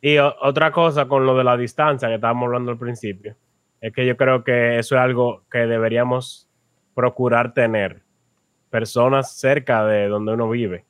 Y 0.00 0.18
otra 0.18 0.72
cosa 0.72 1.06
con 1.06 1.26
lo 1.26 1.36
de 1.36 1.44
la 1.44 1.56
distancia 1.56 2.08
que 2.08 2.14
estábamos 2.14 2.46
hablando 2.46 2.70
al 2.70 2.78
principio, 2.78 3.36
es 3.80 3.92
que 3.92 4.06
yo 4.06 4.16
creo 4.16 4.44
que 4.44 4.78
eso 4.78 4.96
es 4.96 5.00
algo 5.00 5.44
que 5.50 5.66
deberíamos 5.66 6.48
procurar 6.94 7.54
tener. 7.54 8.02
Personas 8.68 9.32
cerca 9.32 9.84
de 9.84 10.06
donde 10.08 10.32
uno 10.32 10.48
vive, 10.48 10.84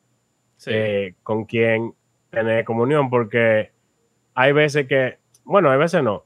eh, 0.67 1.15
con 1.23 1.45
quien 1.45 1.95
tener 2.31 2.65
comunión, 2.65 3.09
porque 3.09 3.73
hay 4.35 4.53
veces 4.53 4.87
que, 4.87 5.19
bueno, 5.45 5.71
hay 5.71 5.79
veces 5.79 6.03
no, 6.03 6.25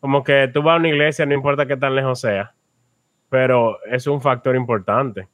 como 0.00 0.24
que 0.24 0.48
tú 0.48 0.62
vas 0.62 0.74
a 0.74 0.78
una 0.78 0.88
iglesia, 0.88 1.26
no 1.26 1.34
importa 1.34 1.66
qué 1.66 1.76
tan 1.76 1.94
lejos 1.94 2.20
sea, 2.20 2.54
pero 3.28 3.82
es 3.84 4.06
un 4.06 4.20
factor 4.20 4.56
importante. 4.56 5.28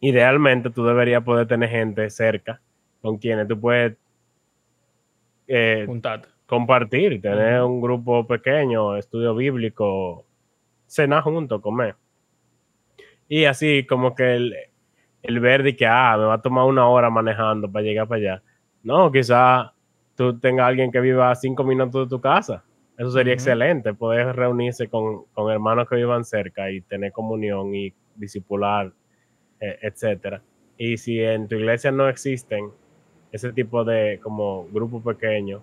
Idealmente 0.00 0.70
tú 0.70 0.84
deberías 0.84 1.22
poder 1.22 1.46
tener 1.46 1.68
gente 1.68 2.08
cerca 2.10 2.60
con 3.00 3.18
quienes 3.18 3.48
tú 3.48 3.58
puedes 3.58 3.96
eh, 5.46 5.84
compartir, 6.50 7.22
tener 7.22 7.62
un 7.62 7.80
grupo 7.80 8.26
pequeño, 8.26 8.96
estudio 8.96 9.34
bíblico, 9.34 10.26
cenar 10.86 11.22
juntos, 11.22 11.62
comer. 11.62 11.94
Y 13.28 13.44
así 13.44 13.86
como 13.86 14.14
que 14.14 14.34
el, 14.34 14.54
el 15.22 15.40
ver 15.40 15.62
de 15.62 15.74
que, 15.74 15.86
ah, 15.86 16.16
me 16.18 16.24
va 16.24 16.34
a 16.34 16.42
tomar 16.42 16.66
una 16.66 16.86
hora 16.88 17.08
manejando 17.08 17.70
para 17.70 17.84
llegar 17.84 18.06
para 18.06 18.20
allá. 18.20 18.42
No, 18.82 19.10
quizá 19.10 19.72
tú 20.14 20.38
tengas 20.38 20.66
alguien 20.66 20.90
que 20.90 21.00
viva 21.00 21.30
a 21.30 21.34
cinco 21.34 21.64
minutos 21.64 22.06
de 22.06 22.10
tu 22.10 22.20
casa 22.20 22.64
eso 23.00 23.12
sería 23.12 23.32
excelente, 23.32 23.94
poder 23.94 24.36
reunirse 24.36 24.86
con, 24.88 25.24
hermanos 25.50 25.88
que 25.88 25.96
vivan 25.96 26.22
cerca 26.22 26.70
y 26.70 26.82
tener 26.82 27.12
comunión 27.12 27.74
y 27.74 27.94
discipular, 28.14 28.92
e, 29.58 29.78
etcétera. 29.80 30.42
Y 30.76 30.98
si 30.98 31.18
en 31.18 31.48
tu 31.48 31.54
iglesia 31.54 31.90
no 31.92 32.10
existen 32.10 32.68
ese 33.32 33.54
tipo 33.54 33.84
de 33.84 34.20
como 34.22 34.68
grupo 34.70 35.02
pequeño, 35.02 35.62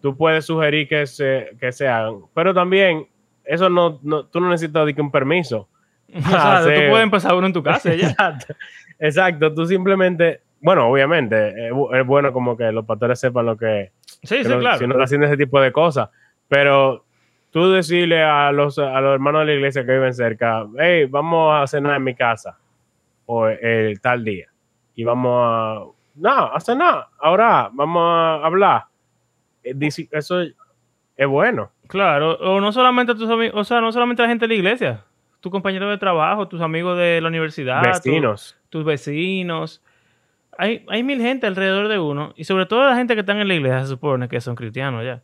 tú 0.00 0.16
puedes 0.16 0.44
sugerir 0.44 0.88
que 0.88 1.06
se, 1.06 1.50
que 1.58 1.72
se 1.72 1.88
hagan, 1.88 2.20
pero 2.34 2.54
también 2.54 3.06
eso 3.44 3.68
no, 3.68 3.98
no 4.02 4.26
tú 4.26 4.40
no 4.40 4.48
necesitas 4.48 4.86
de 4.86 5.00
un 5.00 5.10
permiso. 5.10 5.68
Exacto, 6.08 6.68
tú 6.68 6.80
puedes 6.88 7.04
empezar 7.04 7.34
uno 7.34 7.46
en 7.46 7.52
tu 7.52 7.62
casa 7.62 7.94
ya. 7.94 8.10
Exacto, 8.10 8.54
exacto, 8.98 9.54
tú 9.54 9.66
simplemente 9.66 10.40
bueno, 10.60 10.88
obviamente, 10.88 11.68
es, 11.68 12.06
bueno 12.06 12.32
como 12.32 12.56
que 12.56 12.70
los 12.70 12.84
pastores 12.84 13.18
sepan 13.18 13.46
lo 13.46 13.56
que. 13.56 13.92
Sí, 14.22 14.44
sí, 14.44 14.44
claro. 14.44 14.78
Si 14.78 14.86
no 14.86 14.92
está 14.92 15.04
haciendo 15.04 15.26
ese 15.26 15.36
tipo 15.36 15.60
de 15.60 15.72
cosas. 15.72 16.10
Pero 16.48 17.04
tú 17.50 17.70
decirle 17.70 18.22
a 18.22 18.52
los, 18.52 18.78
a 18.78 19.00
los 19.00 19.14
hermanos 19.14 19.40
de 19.40 19.46
la 19.46 19.52
iglesia 19.54 19.86
que 19.86 19.92
viven 19.92 20.12
cerca, 20.12 20.66
hey, 20.78 21.06
vamos 21.06 21.54
a 21.54 21.66
cenar 21.66 21.96
en 21.96 22.04
mi 22.04 22.14
casa. 22.14 22.58
O 23.26 23.46
el 23.46 24.00
tal 24.00 24.24
día. 24.24 24.48
Y 24.94 25.04
vamos 25.04 25.40
a. 25.42 25.84
No, 26.16 26.52
a 26.52 26.60
cenar. 26.60 27.06
Ahora 27.20 27.70
vamos 27.72 28.02
a 28.04 28.44
hablar. 28.44 28.84
Eh, 29.70 30.08
eso 30.12 30.40
es 30.40 31.26
bueno. 31.26 31.70
Claro, 31.88 32.34
o 32.38 32.60
no 32.60 32.72
solamente 32.72 33.14
tus 33.14 33.28
amigos, 33.28 33.58
o 33.58 33.64
sea, 33.64 33.80
no 33.80 33.90
solamente 33.92 34.22
la 34.22 34.28
gente 34.28 34.44
de 34.44 34.48
la 34.48 34.54
iglesia, 34.54 35.04
tu 35.40 35.50
compañero 35.50 35.90
de 35.90 35.98
trabajo, 35.98 36.48
tus 36.48 36.60
amigos 36.60 36.96
de 36.96 37.20
la 37.20 37.28
universidad, 37.28 37.82
vecinos, 37.82 38.56
tus 38.68 38.84
vecinos 38.84 39.82
hay, 40.60 41.02
mil 41.02 41.20
gente 41.22 41.46
alrededor 41.46 41.88
de 41.88 41.98
uno, 41.98 42.34
y 42.36 42.44
sobre 42.44 42.66
todo 42.66 42.84
la 42.84 42.94
gente 42.94 43.14
que 43.14 43.20
están 43.20 43.38
en 43.38 43.48
la 43.48 43.54
iglesia 43.54 43.80
se 43.80 43.86
supone 43.86 44.28
que 44.28 44.42
son 44.42 44.54
cristianos 44.56 45.02
ya. 45.04 45.22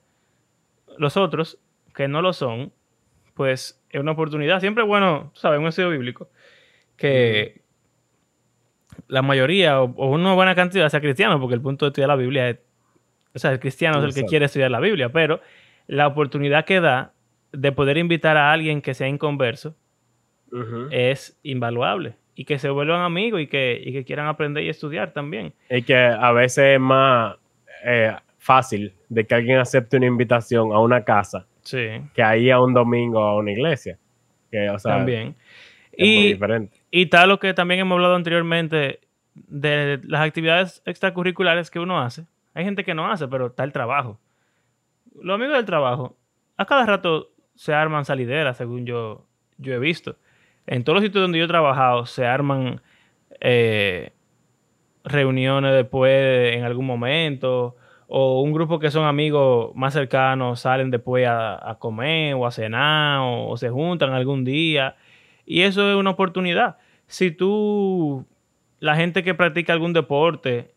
Los 0.96 1.18
otros, 1.18 1.58
que 1.94 2.08
no 2.08 2.22
lo 2.22 2.32
son, 2.32 2.72
pues 3.34 3.82
es 3.90 4.00
una 4.00 4.12
oportunidad. 4.12 4.60
Siempre 4.60 4.82
bueno, 4.82 5.32
sabes, 5.34 5.60
un 5.60 5.66
estudio 5.66 5.90
bíblico, 5.90 6.30
que 6.96 7.60
la 9.08 9.20
mayoría 9.20 9.82
o, 9.82 10.10
una 10.10 10.32
buena 10.32 10.54
cantidad 10.54 10.88
sea 10.88 11.02
cristiano, 11.02 11.38
porque 11.38 11.54
el 11.54 11.60
punto 11.60 11.84
de 11.84 11.88
estudiar 11.88 12.08
la 12.08 12.16
Biblia 12.16 12.48
es, 12.48 12.58
o 13.36 13.38
sea, 13.38 13.52
el 13.52 13.60
cristiano 13.60 13.98
es 13.98 14.04
el 14.04 14.14
que 14.14 14.26
quiere 14.26 14.46
estudiar 14.46 14.70
la 14.70 14.80
Biblia, 14.80 15.10
pero 15.10 15.40
la 15.86 16.06
oportunidad 16.06 16.64
que 16.64 16.80
da 16.80 17.12
de 17.52 17.70
poder 17.70 17.98
invitar 17.98 18.38
a 18.38 18.50
alguien 18.50 18.80
que 18.80 18.94
sea 18.94 19.08
inconverso 19.08 19.76
es 20.90 21.38
invaluable 21.42 22.16
y 22.34 22.46
que 22.46 22.58
se 22.58 22.70
vuelvan 22.70 23.02
amigos 23.02 23.42
y 23.42 23.46
que, 23.46 23.78
y 23.84 23.92
que 23.92 24.04
quieran 24.04 24.26
aprender 24.26 24.64
y 24.64 24.70
estudiar 24.70 25.12
también. 25.12 25.52
Y 25.68 25.82
que 25.82 25.96
a 25.96 26.32
veces 26.32 26.74
es 26.74 26.80
más 26.80 27.36
eh, 27.84 28.16
fácil 28.38 28.94
de 29.10 29.26
que 29.26 29.34
alguien 29.34 29.58
acepte 29.58 29.98
una 29.98 30.06
invitación 30.06 30.72
a 30.72 30.80
una 30.80 31.04
casa 31.04 31.46
que 32.14 32.22
ahí 32.22 32.50
a 32.50 32.60
un 32.60 32.72
domingo 32.72 33.20
a 33.20 33.36
una 33.36 33.52
iglesia. 33.52 33.98
Que, 34.50 34.70
o 34.70 34.78
sea, 34.78 34.96
también. 34.96 35.34
y, 35.92 36.28
diferente. 36.28 36.78
y 36.90 37.06
tal 37.06 37.28
lo 37.28 37.38
que 37.38 37.52
también 37.52 37.80
hemos 37.80 37.96
hablado 37.96 38.14
anteriormente 38.14 39.00
de 39.34 40.00
las 40.04 40.22
actividades 40.22 40.82
extracurriculares 40.86 41.70
que 41.70 41.80
uno 41.80 42.00
hace. 42.00 42.24
Hay 42.56 42.64
gente 42.64 42.84
que 42.84 42.94
no 42.94 43.10
hace, 43.10 43.28
pero 43.28 43.46
está 43.46 43.62
el 43.62 43.72
trabajo. 43.72 44.18
Los 45.20 45.34
amigos 45.34 45.56
del 45.56 45.66
trabajo, 45.66 46.16
a 46.56 46.64
cada 46.64 46.86
rato 46.86 47.30
se 47.54 47.72
arman 47.72 48.04
salideras, 48.04 48.56
según 48.56 48.86
yo, 48.86 49.26
yo 49.58 49.74
he 49.74 49.78
visto 49.78 50.16
en 50.66 50.84
todos 50.84 50.96
los 50.96 51.04
sitios 51.04 51.22
donde 51.22 51.38
yo 51.38 51.44
he 51.44 51.48
trabajado 51.48 52.06
se 52.06 52.26
arman 52.26 52.80
eh, 53.40 54.12
reuniones 55.04 55.72
después 55.74 56.54
en 56.54 56.64
algún 56.64 56.86
momento 56.86 57.76
o 58.08 58.40
un 58.42 58.52
grupo 58.52 58.78
que 58.78 58.90
son 58.90 59.06
amigos 59.06 59.74
más 59.74 59.94
cercanos 59.94 60.60
salen 60.60 60.90
después 60.90 61.26
a, 61.28 61.76
comer 61.78 62.34
o 62.34 62.46
a 62.46 62.50
cenar 62.50 63.20
o, 63.22 63.56
se 63.56 63.70
juntan 63.70 64.12
algún 64.12 64.44
día 64.44 64.96
y 65.44 65.62
eso 65.62 65.88
es 65.90 65.96
una 65.96 66.10
oportunidad. 66.10 66.78
Si 67.06 67.30
tú, 67.30 68.26
la 68.80 68.96
gente 68.96 69.22
que 69.22 69.34
practica 69.34 69.72
algún 69.72 69.92
deporte, 69.92 70.74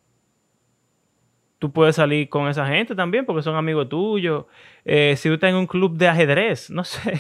tú 1.59 1.71
puedes 1.71 1.97
salir 1.97 2.29
con 2.29 2.47
esa 2.47 2.65
gente 2.65 2.95
también 2.95 3.25
porque 3.25 3.43
son 3.43 3.55
amigos 3.55 3.89
tuyos. 3.89 4.45
Eh, 4.85 5.15
si 5.17 5.29
tú 5.29 5.35
estás 5.35 5.51
en 5.51 5.57
un 5.57 5.67
club 5.67 5.97
de 5.97 6.07
ajedrez, 6.07 6.69
no 6.69 6.83
sé. 6.85 7.13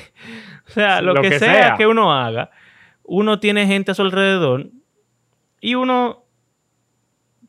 o 0.67 0.71
sea, 0.71 1.01
lo, 1.01 1.13
que, 1.15 1.37
sea, 1.37 1.75
que 1.77 1.85
uno 1.85 2.13
haga, 2.13 2.49
uno 3.03 3.39
tiene 3.39 3.67
gente 3.67 3.91
a 3.91 3.93
su 3.93 4.01
alrededor 4.01 4.67
y 5.59 5.75
uno 5.75 6.23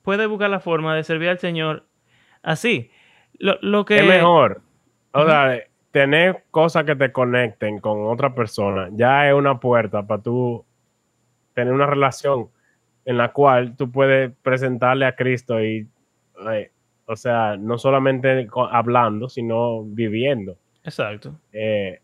puede 0.03 0.27
buscar 0.27 0.51
la 0.51 0.61
forma 0.61 0.95
de 0.95 1.05
servir 1.05 1.29
al 1.29 1.39
Señor 1.39 1.87
así. 2.43 2.91
Lo, 3.39 3.85
que... 3.87 3.99
Es 3.99 4.05
mejor. 4.05 4.61
O 5.13 5.25
sea, 5.25 5.59
tener 5.93 6.45
cosas 6.51 6.85
que 6.85 6.95
te 6.95 7.11
conecten 7.11 7.81
con 7.81 8.07
otra 8.07 8.35
persona 8.35 8.89
ya 8.93 9.29
es 9.29 9.35
una 9.35 9.59
puerta 9.59 10.07
para 10.07 10.23
tú 10.23 10.65
tener 11.55 11.73
una 11.73 11.87
relación 11.87 12.49
en 13.05 13.17
la 13.17 13.33
cual 13.33 13.77
tú 13.77 13.91
puedes 13.91 14.33
presentarle 14.43 15.07
a 15.07 15.17
Cristo 15.17 15.63
y, 15.63 15.89
o 17.11 17.17
sea, 17.17 17.57
no 17.57 17.77
solamente 17.77 18.49
hablando, 18.71 19.29
sino 19.29 19.83
viviendo. 19.83 20.57
Exacto. 20.85 21.35
Eh, 21.53 21.99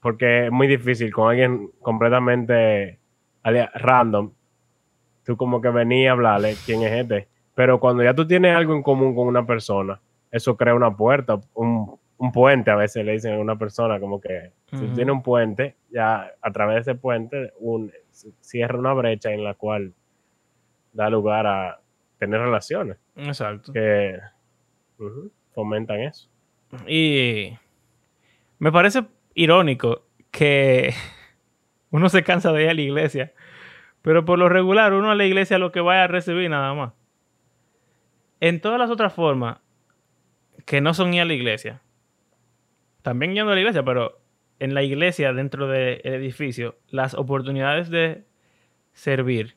porque 0.00 0.46
es 0.46 0.52
muy 0.52 0.66
difícil 0.66 1.12
con 1.12 1.28
alguien 1.28 1.70
completamente 1.82 2.98
random. 3.44 4.32
Tú 5.22 5.36
como 5.36 5.60
que 5.60 5.68
venías 5.68 6.08
a 6.08 6.12
hablarle 6.12 6.54
quién 6.64 6.82
es 6.82 6.92
este. 6.92 7.28
Pero 7.54 7.78
cuando 7.78 8.02
ya 8.02 8.14
tú 8.14 8.26
tienes 8.26 8.56
algo 8.56 8.74
en 8.74 8.82
común 8.82 9.14
con 9.14 9.26
una 9.26 9.44
persona, 9.44 10.00
eso 10.30 10.56
crea 10.56 10.74
una 10.74 10.96
puerta, 10.96 11.38
un, 11.52 11.98
puente, 12.32 12.70
a 12.70 12.76
veces 12.76 13.04
le 13.04 13.12
dicen 13.12 13.34
a 13.34 13.38
una 13.38 13.58
persona, 13.58 14.00
como 14.00 14.18
que 14.18 14.50
si 14.70 14.78
tú 14.78 14.94
tienes 14.94 15.12
un 15.12 15.22
puente, 15.22 15.74
ya 15.90 16.32
a 16.40 16.52
través 16.52 16.76
de 16.76 16.92
ese 16.92 16.94
puente 16.98 17.52
un, 17.58 17.92
cierra 18.40 18.78
una 18.78 18.94
brecha 18.94 19.30
en 19.30 19.44
la 19.44 19.52
cual 19.52 19.92
da 20.94 21.10
lugar 21.10 21.46
a 21.46 21.80
tener 22.18 22.40
relaciones. 22.40 22.98
Exacto. 23.16 23.72
Que 23.72 24.18
fomentan 25.54 26.00
eso. 26.00 26.28
Y 26.86 27.56
me 28.58 28.72
parece 28.72 29.04
irónico 29.34 30.06
que 30.30 30.94
uno 31.90 32.08
se 32.08 32.22
cansa 32.22 32.52
de 32.52 32.64
ir 32.64 32.70
a 32.70 32.74
la 32.74 32.80
iglesia. 32.80 33.32
Pero 34.02 34.24
por 34.24 34.38
lo 34.38 34.48
regular, 34.48 34.92
uno 34.92 35.10
a 35.10 35.16
la 35.16 35.24
iglesia 35.24 35.58
lo 35.58 35.72
que 35.72 35.80
vaya 35.80 36.04
a 36.04 36.06
recibir 36.06 36.48
nada 36.48 36.72
más. 36.74 36.92
En 38.40 38.60
todas 38.60 38.78
las 38.78 38.90
otras 38.90 39.12
formas 39.12 39.58
que 40.64 40.80
no 40.80 40.94
son 40.94 41.14
ir 41.14 41.22
a 41.22 41.24
la 41.24 41.34
iglesia, 41.34 41.82
también 43.02 43.34
yendo 43.34 43.52
a 43.52 43.54
la 43.54 43.60
iglesia, 43.60 43.84
pero 43.84 44.20
en 44.58 44.74
la 44.74 44.82
iglesia, 44.82 45.32
dentro 45.32 45.68
del 45.68 46.00
edificio, 46.04 46.78
las 46.88 47.14
oportunidades 47.14 47.90
de 47.90 48.24
servir 48.92 49.56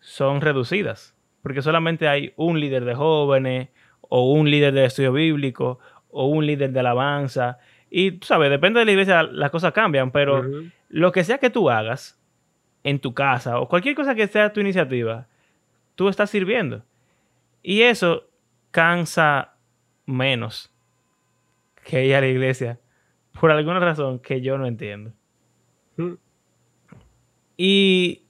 son 0.00 0.40
reducidas. 0.40 1.16
Porque 1.42 1.62
solamente 1.62 2.08
hay 2.08 2.32
un 2.36 2.60
líder 2.60 2.84
de 2.84 2.94
jóvenes, 2.94 3.68
o 4.00 4.32
un 4.32 4.50
líder 4.50 4.74
de 4.74 4.84
estudio 4.84 5.12
bíblico, 5.12 5.78
o 6.10 6.26
un 6.26 6.46
líder 6.46 6.72
de 6.72 6.80
alabanza. 6.80 7.58
Y 7.90 8.12
tú 8.12 8.26
sabes, 8.26 8.50
depende 8.50 8.80
de 8.80 8.86
la 8.86 8.92
iglesia, 8.92 9.22
las 9.22 9.50
cosas 9.50 9.72
cambian, 9.72 10.10
pero 10.10 10.44
lo 10.88 11.12
que 11.12 11.24
sea 11.24 11.38
que 11.38 11.50
tú 11.50 11.70
hagas 11.70 12.20
en 12.84 12.98
tu 13.00 13.14
casa, 13.14 13.58
o 13.60 13.68
cualquier 13.68 13.94
cosa 13.94 14.14
que 14.14 14.26
sea 14.26 14.52
tu 14.52 14.60
iniciativa, 14.60 15.26
tú 15.94 16.08
estás 16.08 16.30
sirviendo. 16.30 16.84
Y 17.62 17.82
eso 17.82 18.28
cansa 18.70 19.54
menos 20.06 20.74
que 21.84 22.06
ir 22.06 22.14
a 22.14 22.20
la 22.20 22.28
iglesia 22.28 22.80
por 23.40 23.50
alguna 23.50 23.80
razón 23.80 24.18
que 24.18 24.40
yo 24.40 24.58
no 24.58 24.66
entiendo. 24.66 25.12
Y 27.56 28.22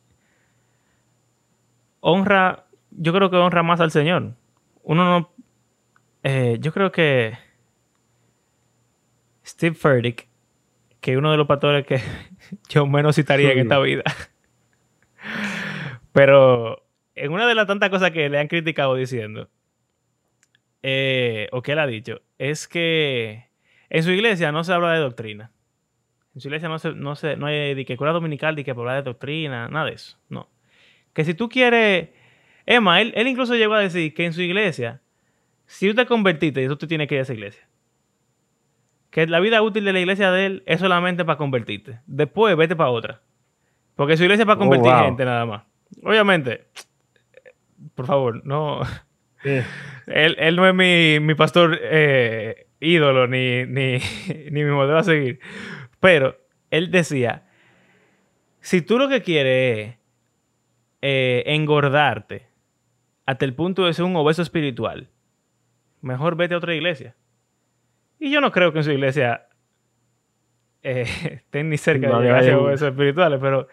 honra, 2.00 2.66
yo 2.96 3.12
creo 3.12 3.30
que 3.30 3.36
honra 3.36 3.62
más 3.62 3.80
al 3.80 3.90
Señor. 3.90 4.34
Uno 4.82 5.04
no, 5.04 5.32
eh, 6.22 6.58
yo 6.60 6.72
creo 6.72 6.92
que 6.92 7.36
Steve 9.44 9.74
Furtick, 9.74 10.28
que 11.00 11.12
es 11.12 11.18
uno 11.18 11.30
de 11.30 11.36
los 11.36 11.46
pastores 11.46 11.86
que 11.86 12.00
yo 12.68 12.86
menos 12.86 13.16
citaría 13.16 13.52
en 13.52 13.60
esta 13.60 13.78
vida. 13.78 14.02
Pero 16.12 16.84
en 17.14 17.32
una 17.32 17.46
de 17.46 17.54
las 17.54 17.66
tantas 17.66 17.90
cosas 17.90 18.10
que 18.10 18.28
le 18.28 18.38
han 18.38 18.48
criticado 18.48 18.94
diciendo, 18.94 19.48
eh, 20.82 21.48
o 21.52 21.62
que 21.62 21.72
él 21.72 21.78
ha 21.78 21.86
dicho, 21.86 22.20
es 22.38 22.68
que 22.68 23.46
en 23.88 24.02
su 24.02 24.10
iglesia 24.10 24.52
no 24.52 24.64
se 24.64 24.72
habla 24.72 24.92
de 24.92 25.00
doctrina. 25.00 25.52
En 26.34 26.40
su 26.40 26.48
iglesia 26.48 26.68
no, 26.68 26.78
se, 26.78 26.92
no, 26.92 27.14
se, 27.14 27.36
no 27.36 27.46
hay 27.46 27.74
de 27.74 27.84
que 27.84 27.92
escuela 27.92 28.12
dominical 28.12 28.56
de 28.56 28.64
que 28.64 28.70
hablar 28.70 28.96
de 28.96 29.02
doctrina, 29.02 29.68
nada 29.68 29.86
de 29.86 29.92
eso. 29.92 30.18
No. 30.28 30.48
Que 31.12 31.24
si 31.24 31.34
tú 31.34 31.48
quieres. 31.48 32.10
Emma, 32.66 33.00
él, 33.00 33.14
incluso 33.26 33.54
llegó 33.54 33.74
a 33.74 33.80
decir 33.80 34.14
que 34.14 34.24
en 34.24 34.32
su 34.32 34.42
iglesia, 34.42 35.00
si 35.66 35.88
tú 35.88 35.94
te 35.94 36.06
convertiste, 36.06 36.64
eso 36.64 36.76
tú 36.78 36.86
tienes 36.86 37.08
que 37.08 37.16
ir 37.16 37.20
a 37.20 37.22
esa 37.22 37.34
iglesia. 37.34 37.66
Que 39.10 39.26
la 39.26 39.40
vida 39.40 39.60
útil 39.62 39.84
de 39.84 39.92
la 39.92 40.00
iglesia 40.00 40.30
de 40.30 40.46
él 40.46 40.62
es 40.66 40.80
solamente 40.80 41.24
para 41.24 41.36
convertirte. 41.36 42.00
Después 42.06 42.56
vete 42.56 42.76
para 42.76 42.90
otra. 42.90 43.20
Porque 43.94 44.16
su 44.16 44.22
iglesia 44.22 44.42
es 44.42 44.46
para 44.46 44.56
oh, 44.56 44.60
convertir 44.60 44.92
gente 44.92 45.24
nada 45.24 45.44
más. 45.44 45.64
Obviamente, 46.02 46.64
por 47.94 48.06
favor, 48.06 48.44
no. 48.46 48.80
Él, 50.06 50.56
no 50.56 50.68
es 50.68 51.20
mi, 51.20 51.34
pastor 51.34 51.78
eh, 51.82 52.68
ídolo 52.80 53.26
ni, 53.26 53.66
ni, 53.66 53.98
ni 54.50 54.64
mi 54.64 54.70
modelo 54.70 54.98
a 54.98 55.04
seguir. 55.04 55.40
Pero 56.00 56.36
él 56.70 56.90
decía, 56.90 57.44
si 58.60 58.80
tú 58.80 58.98
lo 58.98 59.08
que 59.08 59.22
quieres 59.22 59.88
es 59.88 59.96
eh, 61.02 61.42
engordarte 61.46 62.51
hasta 63.26 63.44
el 63.44 63.54
punto 63.54 63.86
de 63.86 63.92
ser 63.92 64.04
un 64.04 64.16
obeso 64.16 64.42
espiritual, 64.42 65.08
mejor 66.00 66.36
vete 66.36 66.54
a 66.54 66.58
otra 66.58 66.74
iglesia. 66.74 67.14
Y 68.18 68.30
yo 68.30 68.40
no 68.40 68.52
creo 68.52 68.72
que 68.72 68.78
en 68.78 68.84
su 68.84 68.92
iglesia 68.92 69.46
eh, 70.82 71.06
estén 71.24 71.70
ni 71.70 71.78
cerca 71.78 72.08
de 72.08 72.22
llegar 72.22 72.48
a 72.48 72.58
obesos 72.58 72.88
espirituales, 72.88 73.38
pero, 73.40 73.68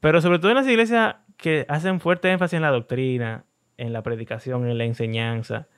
pero 0.00 0.20
sobre 0.20 0.38
todo 0.38 0.50
en 0.50 0.56
las 0.56 0.68
iglesias 0.68 1.16
que 1.36 1.64
hacen 1.68 2.00
fuerte 2.00 2.30
énfasis 2.30 2.56
en 2.56 2.62
la 2.62 2.70
doctrina, 2.70 3.44
en 3.76 3.92
la 3.92 4.02
predicación, 4.02 4.68
en 4.68 4.78
la 4.78 4.84
enseñanza, 4.84 5.68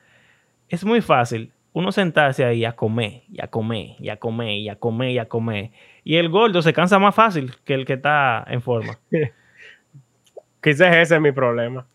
es 0.69 0.85
muy 0.85 1.01
fácil 1.01 1.53
uno 1.73 1.91
sentarse 1.93 2.45
ahí 2.45 2.65
a 2.65 2.73
comer, 2.73 3.23
y 3.29 3.43
a 3.43 3.47
comer, 3.47 3.97
y 3.99 4.11
a 4.11 4.17
comer, 4.17 4.59
y 4.59 4.69
a 4.69 4.77
comer, 4.77 5.11
y 5.11 5.19
a 5.19 5.27
comer. 5.27 5.71
Y 6.05 6.17
el 6.17 6.29
gordo 6.29 6.61
se 6.61 6.73
cansa 6.73 6.99
más 6.99 7.15
fácil 7.15 7.55
que 7.65 7.75
el 7.75 7.87
que 7.87 7.95
está 7.95 8.45
en 8.47 8.61
forma. 8.61 8.99
Quizás 10.63 10.97
ese 10.97 11.17
es 11.17 11.21
mi 11.21 11.33
problema. 11.33 11.87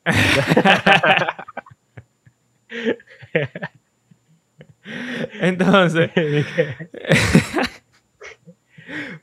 Entonces, 5.39 6.11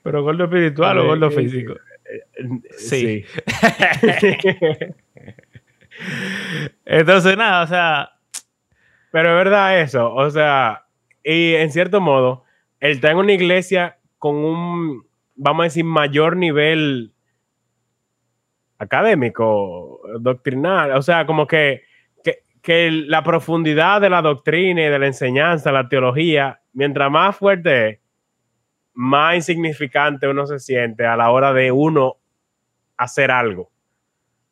pero 0.03 0.23
gordo 0.23 0.45
espiritual 0.45 0.99
o 0.99 1.07
gordo 1.07 1.31
físico. 1.31 1.75
Sí. 2.77 3.25
Entonces, 6.85 7.37
nada, 7.37 7.63
o 7.63 7.67
sea, 7.67 8.11
pero 9.11 9.31
es 9.31 9.37
verdad 9.37 9.81
eso, 9.81 10.13
o 10.13 10.29
sea, 10.31 10.85
y 11.23 11.55
en 11.55 11.71
cierto 11.71 12.01
modo, 12.01 12.45
él 12.81 12.93
está 12.93 13.11
en 13.11 13.19
una 13.19 13.33
iglesia 13.33 13.99
con 14.19 14.37
un, 14.37 15.07
vamos 15.37 15.61
a 15.63 15.65
decir, 15.65 15.85
mayor 15.85 16.37
nivel 16.37 17.13
académico, 18.79 20.01
doctrinal, 20.21 20.93
o 20.93 21.03
sea, 21.03 21.27
como 21.27 21.47
que, 21.47 21.83
que, 22.63 22.91
la 22.91 23.23
profundidad 23.23 24.01
de 24.01 24.11
la 24.11 24.23
doctrina 24.23 24.83
y 24.83 24.89
de 24.89 24.99
la 24.99 25.07
enseñanza, 25.07 25.73
la 25.73 25.89
teología, 25.89 26.61
mientras 26.73 27.11
más 27.11 27.37
fuerte 27.37 27.89
es, 27.89 27.99
más 28.95 29.35
insignificante 29.35 30.29
uno 30.29 30.47
se 30.47 30.61
siente 30.61 31.05
a 31.05 31.17
la 31.17 31.31
hora 31.31 31.53
de 31.53 31.73
uno 31.73 32.17
hacer 32.97 33.31
algo. 33.31 33.71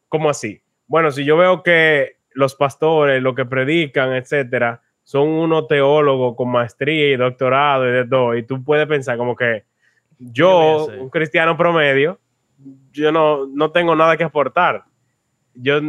¿Cómo 0.09 0.29
así? 0.29 0.61
Bueno, 0.87 1.11
si 1.11 1.25
yo 1.25 1.37
veo 1.37 1.63
que 1.63 2.17
los 2.35 2.55
pastores, 2.55 3.23
lo 3.23 3.35
que 3.35 3.45
predican, 3.45 4.13
etcétera, 4.13 4.83
son 5.05 5.29
unos 5.29 5.69
teólogos 5.69 6.37
con 6.37 6.51
maestría 6.51 7.13
y 7.13 7.17
doctorado 7.17 7.89
y 7.89 7.93
de 7.93 8.05
todo. 8.07 8.37
Y 8.37 8.43
tú 8.43 8.63
puedes 8.63 8.87
pensar 8.87 9.17
como 9.17 9.37
que 9.37 9.65
yo, 10.19 10.87
un 10.87 11.11
cristiano 11.11 11.57
promedio, 11.57 12.21
yo 12.93 13.13
no, 13.13 13.47
no 13.47 13.71
tengo 13.71 13.97
nada 13.97 14.17
que 14.17 14.25
aportar. 14.25 14.85
Yo, 15.55 15.81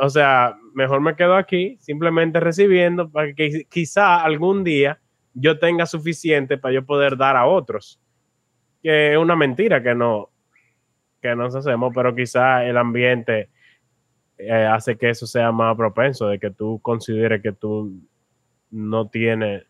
o 0.00 0.10
sea, 0.10 0.56
mejor 0.74 1.00
me 1.00 1.16
quedo 1.16 1.36
aquí 1.36 1.76
simplemente 1.80 2.40
recibiendo 2.40 3.10
para 3.10 3.34
que 3.34 3.66
quizá 3.68 4.22
algún 4.22 4.64
día 4.64 5.00
yo 5.34 5.58
tenga 5.58 5.86
suficiente 5.86 6.58
para 6.58 6.74
yo 6.74 6.84
poder 6.84 7.16
dar 7.16 7.36
a 7.36 7.46
otros. 7.46 8.00
Que 8.82 9.12
es 9.12 9.18
una 9.18 9.36
mentira 9.36 9.82
que 9.82 9.94
no, 9.94 10.30
que 11.20 11.34
nos 11.36 11.54
hacemos, 11.54 11.92
pero 11.94 12.14
quizá 12.14 12.64
el 12.64 12.76
ambiente 12.76 13.48
eh, 14.38 14.50
hace 14.50 14.96
que 14.96 15.10
eso 15.10 15.26
sea 15.26 15.52
más 15.52 15.76
propenso, 15.76 16.26
de 16.26 16.38
que 16.38 16.50
tú 16.50 16.80
consideres 16.82 17.42
que 17.42 17.52
tú 17.52 17.92
no 18.70 19.08
tienes 19.08 19.64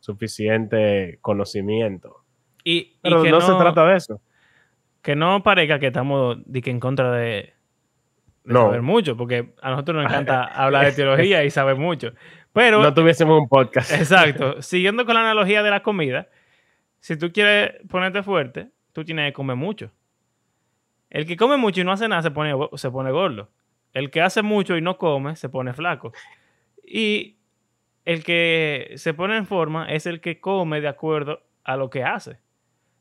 suficiente 0.00 1.18
conocimiento. 1.22 2.24
Y, 2.62 2.98
Pero 3.02 3.22
que 3.22 3.30
no, 3.30 3.40
se 3.40 3.54
trata 3.54 3.86
de 3.86 3.96
eso. 3.96 4.20
Que 5.04 5.14
no 5.14 5.42
parezca 5.42 5.78
que 5.78 5.88
estamos 5.88 6.38
en 6.50 6.80
contra 6.80 7.12
de, 7.12 7.52
saber 8.48 8.80
mucho, 8.80 9.18
porque 9.18 9.52
a 9.60 9.70
nosotros 9.70 10.02
nos 10.02 10.10
encanta 10.10 10.44
hablar 10.64 10.86
de 10.86 10.92
teología 10.92 11.44
y 11.44 11.50
saber 11.50 11.76
mucho. 11.76 12.14
Pero. 12.54 12.82
No 12.82 12.94
tuviésemos 12.94 13.38
un 13.38 13.46
podcast. 13.46 13.92
Exacto. 13.92 14.62
Siguiendo 14.62 15.04
con 15.04 15.14
la 15.14 15.20
analogía 15.20 15.62
de 15.62 15.70
la 15.70 15.82
comida, 15.82 16.28
si 17.00 17.18
tú 17.18 17.30
quieres 17.32 17.74
ponerte 17.90 18.22
fuerte, 18.22 18.70
tú 18.94 19.04
tienes 19.04 19.28
que 19.28 19.34
comer 19.34 19.56
mucho. 19.56 19.90
El 21.10 21.26
que 21.26 21.36
come 21.36 21.58
mucho 21.58 21.82
y 21.82 21.84
no 21.84 21.92
hace 21.92 22.08
nada 22.08 22.22
se 22.22 22.30
pone, 22.30 22.54
se 22.76 22.90
pone 22.90 23.10
gordo. 23.10 23.50
El 23.92 24.10
que 24.10 24.22
hace 24.22 24.40
mucho 24.40 24.74
y 24.74 24.80
no 24.80 24.96
come 24.96 25.36
se 25.36 25.50
pone 25.50 25.74
flaco. 25.74 26.14
Y 26.82 27.36
el 28.06 28.24
que 28.24 28.94
se 28.96 29.12
pone 29.12 29.36
en 29.36 29.46
forma 29.46 29.86
es 29.86 30.06
el 30.06 30.22
que 30.22 30.40
come 30.40 30.80
de 30.80 30.88
acuerdo 30.88 31.42
a 31.62 31.76
lo 31.76 31.90
que 31.90 32.04
hace. 32.04 32.38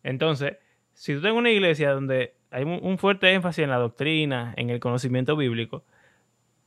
Entonces, 0.03 0.57
si 0.93 1.13
tú 1.13 1.21
tienes 1.21 1.38
una 1.38 1.51
iglesia 1.51 1.91
donde 1.91 2.36
hay 2.51 2.63
un 2.63 2.97
fuerte 2.97 3.32
énfasis 3.34 3.63
en 3.63 3.69
la 3.69 3.77
doctrina, 3.77 4.53
en 4.58 4.69
el 4.69 4.79
conocimiento 4.79 5.36
bíblico, 5.36 5.84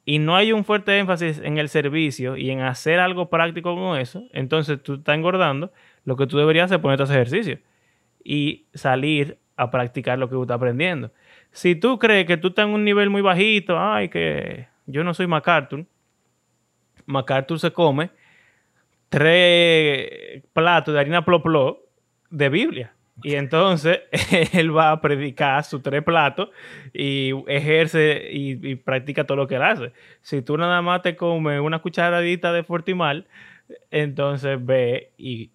y 0.05 0.21
no 0.21 0.37
hay 0.37 0.53
un 0.53 0.65
fuerte 0.65 0.99
énfasis 0.99 1.41
en 1.43 1.59
el 1.59 1.69
servicio 1.69 2.37
y 2.37 2.51
en 2.51 2.61
hacer 2.61 3.01
algo 3.01 3.29
práctico 3.29 3.75
con 3.75 3.99
eso, 3.99 4.25
entonces 4.33 4.83
tú 4.83 4.95
estás 4.95 5.17
engordando, 5.17 5.73
lo 6.05 6.17
que 6.17 6.27
tú 6.27 6.39
deberías 6.39 6.67
hacer 6.67 6.77
es 6.77 6.83
ponerte 6.83 7.03
a 7.03 7.05
hacer 7.05 7.17
ejercicio 7.17 7.59
y 8.23 8.67
salir 8.73 9.39
a 9.57 9.71
practicar 9.71 10.19
lo 10.19 10.29
que 10.29 10.35
tú 10.35 10.43
estás 10.43 10.57
aprendiendo. 10.57 11.13
Si 11.51 11.75
tú 11.75 11.99
crees 11.99 12.27
que 12.27 12.37
tú 12.37 12.49
estás 12.49 12.67
en 12.67 12.75
un 12.75 12.85
nivel 12.85 13.11
muy 13.11 13.23
bajito, 13.23 13.79
ay, 13.79 14.09
que 14.09 14.69
yo 14.87 15.03
no 15.03 15.13
soy 15.13 15.27
MacArthur, 15.27 15.87
MacArthur 17.07 17.59
se 17.59 17.73
come 17.73 18.11
tres 19.09 20.43
platos 20.53 20.95
de 20.95 21.01
harina 21.01 21.25
ploplo 21.25 21.81
de 22.31 22.49
Biblia. 22.49 22.96
Y 23.23 23.35
entonces 23.35 24.01
él 24.53 24.77
va 24.77 24.91
a 24.91 25.01
predicar 25.01 25.65
sus 25.65 25.83
tres 25.83 26.03
platos 26.03 26.51
y 26.93 27.33
ejerce 27.47 28.29
y, 28.31 28.77
practica 28.77 29.25
todo 29.25 29.37
lo 29.37 29.47
que 29.47 29.57
él 29.57 29.63
hace. 29.63 29.93
Si 30.21 30.43
tú 30.43 30.57
nada 30.57 30.83
más 30.83 31.03
te 31.03 31.17
comes 31.17 31.61
una 31.61 31.79
cucharadita 31.81 32.53
de 32.53 32.63
Fortimal, 32.63 33.27
entonces 33.91 34.65
ve 34.65 35.13
y, 35.17 35.53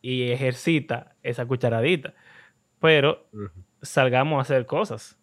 y 0.00 0.30
ejercita 0.30 1.16
esa 1.22 1.46
cucharadita. 1.46 2.14
Pero 2.80 3.28
salgamos 3.80 4.38
a 4.38 4.42
hacer 4.42 4.66
cosas. 4.66 5.18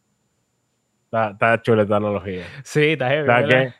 Está, 1.05 1.32
está 1.32 1.62
chula 1.62 1.84
esta 1.84 1.97
analogía. 1.97 2.45
Sí, 2.63 2.91
está 2.91 3.10
heavy. 3.10 3.49
Que 3.49 3.73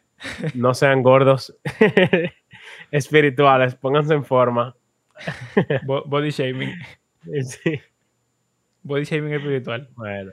no 0.54 0.74
sean 0.74 1.02
gordos 1.02 1.58
espirituales, 2.92 3.76
pónganse 3.76 4.14
en 4.14 4.26
forma. 4.26 4.76
Bo- 5.86 6.04
Body 6.06 6.30
shaming. 6.30 6.74
Sí, 7.44 7.80
Body 8.84 9.04
shaming 9.04 9.34
espiritual. 9.34 9.90
bueno. 9.96 10.32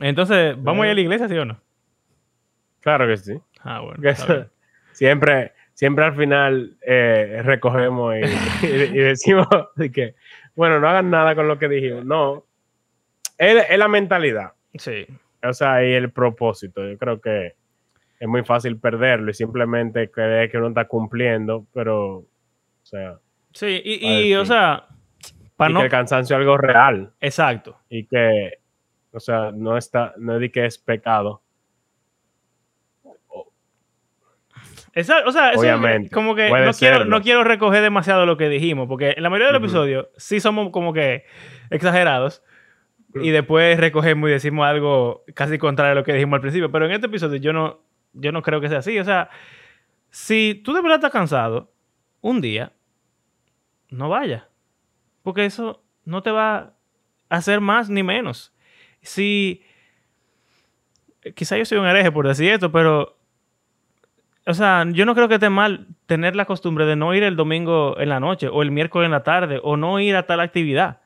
Entonces, 0.00 0.56
¿vamos 0.58 0.82
a 0.82 0.86
ir 0.86 0.92
a 0.92 0.94
la 0.94 1.00
iglesia, 1.00 1.28
sí 1.28 1.36
o 1.38 1.44
no? 1.44 1.60
Claro 2.80 3.06
que 3.06 3.16
sí. 3.16 3.38
Ah, 3.60 3.80
bueno. 3.80 4.08
Eso- 4.08 4.46
siempre, 4.92 5.52
siempre 5.74 6.04
al 6.04 6.16
final 6.16 6.76
eh, 6.86 7.40
recogemos 7.44 8.14
y, 8.16 8.66
y- 8.66 8.82
y 8.82 8.98
decimos 8.98 9.46
de 9.76 9.90
que, 9.92 10.14
bueno, 10.54 10.80
no 10.80 10.88
hagan 10.88 11.10
nada 11.10 11.34
con 11.34 11.48
lo 11.48 11.58
que 11.58 11.68
dijimos. 11.68 12.04
No, 12.04 12.44
es, 13.38 13.64
es 13.68 13.78
la 13.78 13.88
mentalidad, 13.88 14.52
Sí. 14.74 15.06
o 15.42 15.52
sea, 15.52 15.84
y 15.84 15.92
el 15.92 16.10
propósito. 16.10 16.86
Yo 16.88 16.96
creo 16.98 17.20
que 17.20 17.54
es 18.18 18.28
muy 18.28 18.42
fácil 18.44 18.78
perderlo 18.78 19.30
y 19.30 19.34
simplemente 19.34 20.10
creer 20.10 20.50
que 20.50 20.58
uno 20.58 20.68
está 20.68 20.86
cumpliendo, 20.86 21.66
pero, 21.74 22.16
o 22.18 22.26
sea, 22.82 23.18
Sí, 23.56 23.80
y, 23.82 24.06
y, 24.06 24.34
o 24.34 24.44
sea, 24.44 24.86
para 25.56 25.70
y 25.70 25.72
no. 25.72 25.80
que 25.80 25.86
el 25.86 25.90
cansancio 25.90 26.36
es 26.36 26.40
algo 26.40 26.58
real 26.58 27.14
Exacto. 27.22 27.80
y 27.88 28.04
que, 28.04 28.58
o 29.12 29.18
sea, 29.18 29.50
no 29.50 29.78
está, 29.78 30.12
no 30.18 30.34
es 30.34 30.40
de 30.42 30.52
que 30.52 30.66
es 30.66 30.76
pecado. 30.76 31.40
Exacto, 34.92 35.30
o 35.30 35.32
sea, 35.32 35.52
eso 35.52 35.60
Obviamente, 35.60 36.10
como 36.10 36.34
que 36.34 36.50
puede 36.50 36.66
no 36.66 36.72
quiero, 36.74 37.04
no 37.06 37.22
quiero 37.22 37.44
recoger 37.44 37.80
demasiado 37.80 38.26
lo 38.26 38.36
que 38.36 38.50
dijimos, 38.50 38.88
porque 38.88 39.14
en 39.16 39.22
la 39.22 39.30
mayoría 39.30 39.46
de 39.46 39.52
los 39.54 39.62
episodios 39.62 40.08
sí 40.18 40.38
somos 40.38 40.68
como 40.68 40.92
que 40.92 41.24
exagerados 41.70 42.42
y 43.14 43.30
después 43.30 43.80
recogemos 43.80 44.28
y 44.28 44.32
decimos 44.34 44.66
algo 44.66 45.24
casi 45.32 45.56
contrario 45.56 45.92
a 45.92 45.94
lo 45.94 46.04
que 46.04 46.12
dijimos 46.12 46.34
al 46.36 46.42
principio, 46.42 46.70
pero 46.70 46.84
en 46.84 46.92
este 46.92 47.06
episodio 47.06 47.38
yo 47.38 47.54
no, 47.54 47.80
yo 48.12 48.32
no 48.32 48.42
creo 48.42 48.60
que 48.60 48.68
sea 48.68 48.80
así. 48.80 48.98
O 48.98 49.04
sea, 49.04 49.30
si 50.10 50.60
tú 50.62 50.74
de 50.74 50.82
verdad 50.82 50.96
estás 50.96 51.12
cansado, 51.12 51.72
un 52.20 52.42
día, 52.42 52.72
no 53.90 54.08
vayas, 54.08 54.44
porque 55.22 55.44
eso 55.44 55.82
no 56.04 56.22
te 56.22 56.30
va 56.30 56.56
a 56.56 57.36
hacer 57.36 57.60
más 57.60 57.88
ni 57.90 58.02
menos. 58.02 58.54
Si, 59.02 59.62
quizá 61.34 61.56
yo 61.56 61.64
soy 61.64 61.78
un 61.78 61.86
hereje 61.86 62.10
por 62.12 62.26
decir 62.26 62.50
esto, 62.50 62.72
pero 62.72 63.16
o 64.48 64.54
sea, 64.54 64.84
yo 64.92 65.04
no 65.04 65.14
creo 65.16 65.26
que 65.26 65.34
esté 65.34 65.50
mal 65.50 65.88
tener 66.06 66.36
la 66.36 66.44
costumbre 66.44 66.86
de 66.86 66.94
no 66.94 67.12
ir 67.14 67.24
el 67.24 67.34
domingo 67.34 67.98
en 67.98 68.08
la 68.08 68.20
noche 68.20 68.46
o 68.48 68.62
el 68.62 68.70
miércoles 68.70 69.06
en 69.06 69.12
la 69.12 69.24
tarde 69.24 69.60
o 69.62 69.76
no 69.76 69.98
ir 69.98 70.14
a 70.14 70.24
tal 70.24 70.38
actividad. 70.38 71.00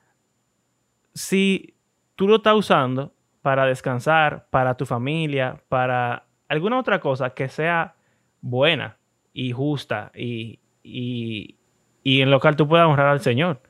Si 1.15 1.75
tú 2.17 2.29
lo 2.29 2.37
estás 2.37 2.55
usando 2.55 3.15
para 3.41 3.65
descansar, 3.65 4.47
para 4.51 4.77
tu 4.77 4.85
familia, 4.85 5.63
para 5.71 6.27
alguna 6.49 6.79
otra 6.79 7.01
cosa 7.01 7.31
que 7.31 7.49
sea 7.49 7.95
buena 8.43 8.99
y 9.33 9.53
justa 9.53 10.13
y, 10.15 10.61
y, 10.83 11.57
y 12.03 12.23
en 12.23 12.31
lo 12.31 12.41
cual 12.41 12.57
tú 12.57 12.69
puedas 12.69 12.87
honrar 12.87 13.09
al 13.09 13.21
Señor. 13.21 13.61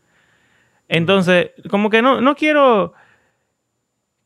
Entonces, 0.89 1.53
como 1.69 1.91
que 1.91 2.03
no, 2.03 2.21
no 2.21 2.35
quiero 2.35 2.95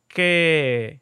que 0.09 1.01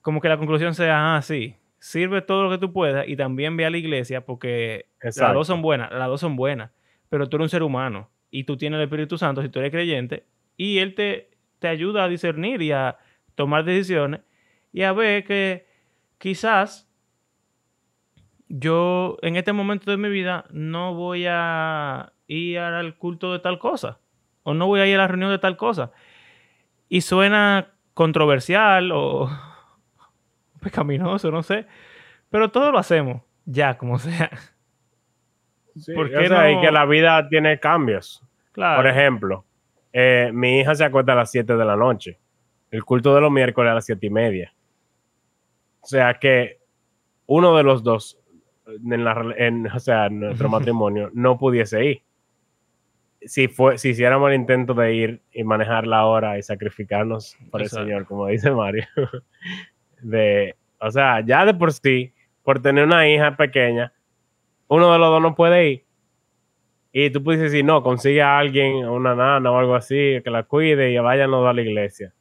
como 0.00 0.20
que 0.20 0.28
la 0.28 0.38
conclusión 0.38 0.74
sea, 0.74 1.16
ah, 1.16 1.22
sí, 1.22 1.56
sirve 1.80 2.22
todo 2.22 2.44
lo 2.44 2.50
que 2.50 2.58
tú 2.58 2.72
puedas 2.72 3.08
y 3.08 3.16
también 3.16 3.56
ve 3.56 3.66
a 3.66 3.70
la 3.70 3.76
iglesia 3.76 4.24
porque 4.24 4.86
las 5.00 5.16
dos 5.16 5.48
son 5.48 5.62
buenas, 5.62 5.90
las 5.90 6.06
dos 6.06 6.20
son 6.20 6.36
buenas, 6.36 6.70
pero 7.08 7.28
tú 7.28 7.36
eres 7.36 7.46
un 7.46 7.50
ser 7.50 7.62
humano 7.62 8.08
y 8.30 8.44
tú 8.44 8.56
tienes 8.56 8.78
el 8.78 8.84
Espíritu 8.84 9.18
Santo 9.18 9.42
si 9.42 9.48
tú 9.48 9.58
eres 9.58 9.72
creyente 9.72 10.24
y 10.56 10.78
Él 10.78 10.94
te, 10.94 11.30
te 11.58 11.68
ayuda 11.68 12.04
a 12.04 12.08
discernir 12.08 12.62
y 12.62 12.72
a 12.72 12.98
tomar 13.34 13.64
decisiones 13.64 14.20
y 14.72 14.82
a 14.82 14.92
ver 14.92 15.24
que 15.24 15.66
quizás 16.18 16.85
yo 18.48 19.16
en 19.22 19.36
este 19.36 19.52
momento 19.52 19.90
de 19.90 19.96
mi 19.96 20.08
vida 20.08 20.44
no 20.50 20.94
voy 20.94 21.26
a 21.28 22.12
ir 22.26 22.58
al 22.58 22.96
culto 22.96 23.32
de 23.32 23.38
tal 23.40 23.58
cosa 23.58 23.98
o 24.46 24.54
no 24.54 24.68
voy 24.68 24.78
a 24.78 24.86
ir 24.86 24.94
a 24.94 24.98
la 24.98 25.08
reunión 25.08 25.30
de 25.30 25.40
tal 25.40 25.56
cosa. 25.56 25.90
Y 26.88 27.00
suena 27.00 27.72
controversial 27.94 28.92
o 28.92 29.28
pecaminoso, 30.60 31.32
no 31.32 31.42
sé. 31.42 31.66
Pero 32.30 32.52
todo 32.52 32.70
lo 32.70 32.78
hacemos, 32.78 33.22
ya, 33.44 33.76
como 33.76 33.98
sea. 33.98 34.30
Sí, 35.74 35.92
¿Por 35.94 36.06
o 36.06 36.10
qué 36.10 36.28
sea, 36.28 36.48
y 36.48 36.54
no? 36.54 36.60
que 36.60 36.70
la 36.70 36.86
vida 36.86 37.28
tiene 37.28 37.58
cambios. 37.58 38.22
Claro. 38.52 38.76
Por 38.76 38.86
ejemplo, 38.86 39.44
eh, 39.92 40.30
mi 40.32 40.60
hija 40.60 40.76
se 40.76 40.84
acuesta 40.84 41.14
a 41.14 41.16
las 41.16 41.30
7 41.32 41.56
de 41.56 41.64
la 41.64 41.74
noche. 41.74 42.20
El 42.70 42.84
culto 42.84 43.16
de 43.16 43.20
los 43.20 43.32
miércoles 43.32 43.72
a 43.72 43.74
las 43.74 43.86
7 43.86 44.06
y 44.06 44.10
media. 44.10 44.54
O 45.80 45.86
sea 45.88 46.14
que 46.14 46.60
uno 47.26 47.56
de 47.56 47.64
los 47.64 47.82
dos, 47.82 48.16
en 48.66 49.04
la, 49.04 49.34
en, 49.36 49.66
o 49.66 49.78
sea, 49.78 50.06
en 50.06 50.20
nuestro 50.20 50.48
matrimonio, 50.48 51.10
no 51.14 51.38
pudiese 51.38 51.84
ir. 51.84 52.02
Si, 53.22 53.48
fue, 53.48 53.78
si 53.78 53.90
hiciéramos 53.90 54.28
el 54.30 54.36
intento 54.36 54.74
de 54.74 54.94
ir 54.94 55.22
y 55.32 55.42
manejar 55.42 55.86
la 55.86 56.06
hora 56.06 56.38
y 56.38 56.42
sacrificarnos 56.42 57.36
por 57.50 57.62
el. 57.62 57.68
Señor, 57.68 58.06
como 58.06 58.26
dice 58.26 58.50
Mario, 58.50 58.84
de, 60.02 60.54
o 60.80 60.90
sea, 60.90 61.20
ya 61.24 61.44
de 61.44 61.54
por 61.54 61.72
sí, 61.72 62.12
por 62.42 62.60
tener 62.60 62.84
una 62.84 63.08
hija 63.08 63.36
pequeña, 63.36 63.92
uno 64.68 64.92
de 64.92 64.98
los 64.98 65.08
dos 65.10 65.22
no 65.22 65.34
puede 65.34 65.68
ir. 65.70 65.84
Y 66.92 67.10
tú 67.10 67.22
puedes 67.22 67.40
decir, 67.40 67.64
no, 67.64 67.82
consigue 67.82 68.22
a 68.22 68.38
alguien, 68.38 68.86
una 68.86 69.14
nana 69.14 69.50
o 69.50 69.58
algo 69.58 69.74
así, 69.74 70.20
que 70.24 70.30
la 70.30 70.44
cuide 70.44 70.92
y 70.92 70.98
váyanos 70.98 71.46
a 71.46 71.52
la 71.52 71.60
iglesia. 71.60 72.14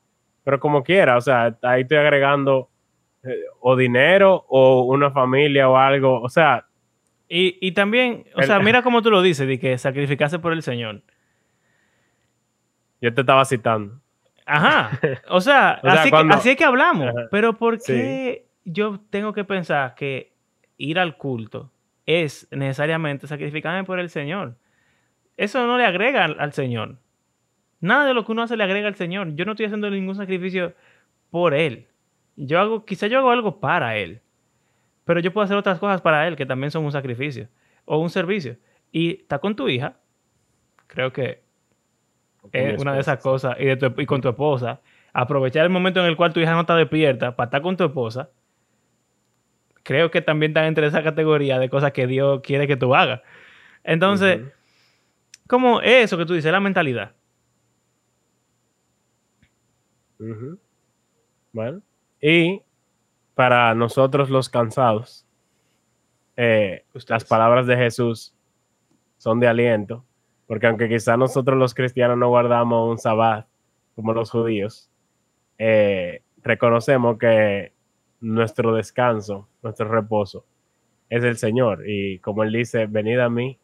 Pero 0.44 0.60
como 0.60 0.84
quiera, 0.84 1.18
o 1.18 1.22
sea, 1.22 1.58
ahí 1.62 1.84
estoy 1.84 1.98
agregando 1.98 2.70
o 3.60 3.76
dinero 3.76 4.46
o 4.50 4.84
una 4.84 5.12
familia 5.12 5.70
o 5.70 5.78
algo. 5.78 6.22
O 6.22 6.30
sea, 6.30 6.66
Y, 7.28 7.58
y 7.60 7.72
también, 7.72 8.26
o 8.36 8.42
El- 8.42 8.46
sea, 8.48 8.60
mira 8.60 8.82
cómo 8.84 9.02
tú 9.02 9.10
lo 9.12 9.22
dices, 9.22 9.48
de 9.48 9.58
que 9.60 9.78
sacrificarse 9.78 10.38
por 10.40 10.54
el 10.54 10.62
Señor. 10.62 11.02
yo 13.02 13.14
te 13.14 13.22
estaba 13.22 13.46
citando. 13.46 14.00
Ajá. 14.46 14.92
O 15.30 15.42
sea, 15.42 15.80
O 15.84 15.90
sea, 15.90 16.02
así, 16.02 16.10
cuando- 16.10 16.34
que, 16.34 16.40
así 16.40 16.50
es 16.52 16.56
que 16.56 16.64
hablamos. 16.66 17.08
Ajá. 17.08 17.28
Pero 17.32 17.58
¿por 17.58 17.80
Sí. 17.80 17.94
qué 17.94 18.48
yo 18.64 19.00
tengo 19.10 19.34
que 19.34 19.44
pensar 19.44 19.96
que 19.96 20.34
ir 20.78 21.00
al 21.00 21.18
culto 21.18 21.72
es 22.06 22.48
necesariamente 22.52 23.28
sacrificarme 23.28 23.84
por 23.84 24.00
el 24.00 24.10
Señor? 24.10 24.56
Eso 25.38 25.66
no 25.68 25.78
le 25.78 25.86
agrega 25.86 26.26
al, 26.26 26.40
al 26.40 26.54
Señor. 26.54 26.98
Nada 27.82 28.06
de 28.06 28.14
lo 28.14 28.24
que 28.26 28.32
uno 28.32 28.44
hace 28.44 28.56
le 28.58 28.64
agrega 28.64 28.88
al 28.88 28.96
Señor. 28.96 29.36
Yo 29.36 29.46
no 29.46 29.52
estoy 29.52 29.66
haciendo 29.66 29.90
ningún 29.90 30.16
sacrificio 30.16 30.74
por 31.30 31.54
Él. 31.54 31.88
Yo 32.36 32.60
hago, 32.60 32.86
quizá 32.86 33.08
yo 33.08 33.20
hago 33.20 33.32
algo 33.32 33.60
para 33.60 33.98
Él. 33.98 34.22
Pero 35.06 35.20
yo 35.20 35.32
puedo 35.32 35.46
hacer 35.46 35.58
otras 35.58 35.80
cosas 35.80 36.02
para 36.02 36.28
Él 36.28 36.36
que 36.36 36.46
también 36.46 36.72
son 36.72 36.84
un 36.84 36.92
sacrificio 36.92 37.48
o 37.86 37.98
un 38.00 38.10
servicio. 38.10 38.58
Y 38.92 39.22
está 39.22 39.40
con 39.40 39.56
tu 39.56 39.70
hija. 39.70 39.98
Creo 40.88 41.12
que 41.14 41.44
es 42.52 42.80
una 42.82 42.94
de 42.94 43.02
esas 43.02 43.22
cosas. 43.22 43.56
Y, 43.60 43.66
de 43.66 43.78
tu- 43.78 44.02
y 44.02 44.06
con 44.06 44.22
tu 44.22 44.30
esposa. 44.30 44.82
Aprovechar 45.14 45.64
el 45.64 45.70
momento 45.70 46.00
en 46.02 46.08
el 46.08 46.18
cual 46.18 46.34
tu 46.34 46.40
hija 46.40 46.54
no 46.54 46.62
está 46.62 46.76
despierta 46.76 47.36
para 47.36 47.46
estar 47.46 47.62
con 47.62 47.78
tu 47.78 47.86
esposa. 47.86 48.30
Creo 49.84 50.10
que 50.12 50.22
también 50.22 50.52
está 50.52 50.66
entre 50.68 50.88
esa 50.88 51.04
categoría 51.04 51.60
de 51.60 51.70
cosas 51.70 51.92
que 51.92 52.08
Dios 52.08 52.42
quiere 52.42 52.66
que 52.68 52.76
tú 52.76 52.96
hagas. 52.96 53.22
Entonces, 53.84 54.42
Ujú. 54.42 54.52
como 55.48 55.82
eso 55.82 56.18
que 56.18 56.26
tú 56.26 56.34
dices, 56.34 56.52
la 56.52 56.60
mentalidad. 56.60 57.14
Ujú. 60.20 60.58
Bueno, 61.54 61.82
y 62.28 62.64
para 63.36 63.76
nosotros 63.76 64.32
los 64.32 64.50
cansados, 64.50 65.28
eh, 66.36 66.84
las 67.08 67.24
palabras 67.24 67.68
de 67.68 67.78
Jesús 67.78 68.34
son 69.18 69.40
de 69.40 69.48
aliento, 69.48 70.04
porque 70.48 70.66
aunque 70.66 70.90
quizá 70.90 71.18
nosotros 71.18 71.56
los 71.56 71.76
cristianos 71.76 72.18
no 72.18 72.30
guardamos 72.30 72.90
un 72.90 72.98
sabbat 72.98 73.46
como 73.94 74.12
los 74.14 74.32
judíos, 74.32 74.90
eh, 75.60 76.24
reconocemos 76.42 77.20
que 77.20 77.74
nuestro 78.22 78.74
descanso, 78.74 79.48
nuestro 79.62 79.88
reposo, 79.88 80.48
es 81.12 81.24
el 81.24 81.38
Señor. 81.38 81.88
Y 81.88 82.18
como 82.20 82.42
Él 82.42 82.52
dice, 82.52 82.88
venid 82.88 83.20
a 83.20 83.30
mí, 83.30 83.60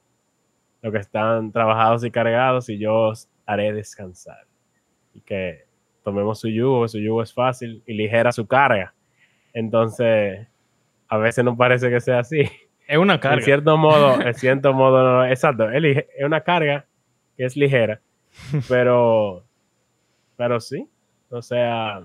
los 0.84 0.94
que 0.94 1.00
están 1.00 1.52
trabajados 1.52 2.04
y 2.04 2.12
cargados, 2.12 2.70
y 2.70 2.78
yo 2.78 2.94
os 2.94 3.28
haré 3.48 3.74
descansar. 3.74 4.46
Y 5.16 5.22
que 5.22 5.71
tomemos 6.04 6.40
su 6.40 6.50
yugo, 6.50 6.88
su 6.88 7.00
yugo 7.00 7.24
es 7.24 7.34
fácil 7.34 7.84
y 7.86 7.94
ligera 7.94 8.32
su 8.32 8.48
carga. 8.48 8.94
Entonces, 9.54 10.48
a 11.08 11.18
veces 11.18 11.44
no 11.44 11.56
parece 11.58 11.90
que 11.90 12.00
sea 12.02 12.20
así. 12.20 12.42
Es 12.88 12.98
una 12.98 13.20
En 13.20 13.20
carga. 13.20 13.42
cierto 13.42 13.78
modo, 13.78 14.22
en 14.26 14.34
cierto 14.34 14.74
modo, 14.74 15.04
no, 15.04 15.26
exacto, 15.26 15.70
es, 15.70 15.84
es 16.18 16.26
una 16.26 16.42
carga 16.42 16.86
que 17.38 17.46
es 17.46 17.56
ligera, 17.56 18.02
pero, 18.68 19.44
pero 20.38 20.60
sí, 20.60 20.88
o 21.30 21.42
sea, 21.42 22.02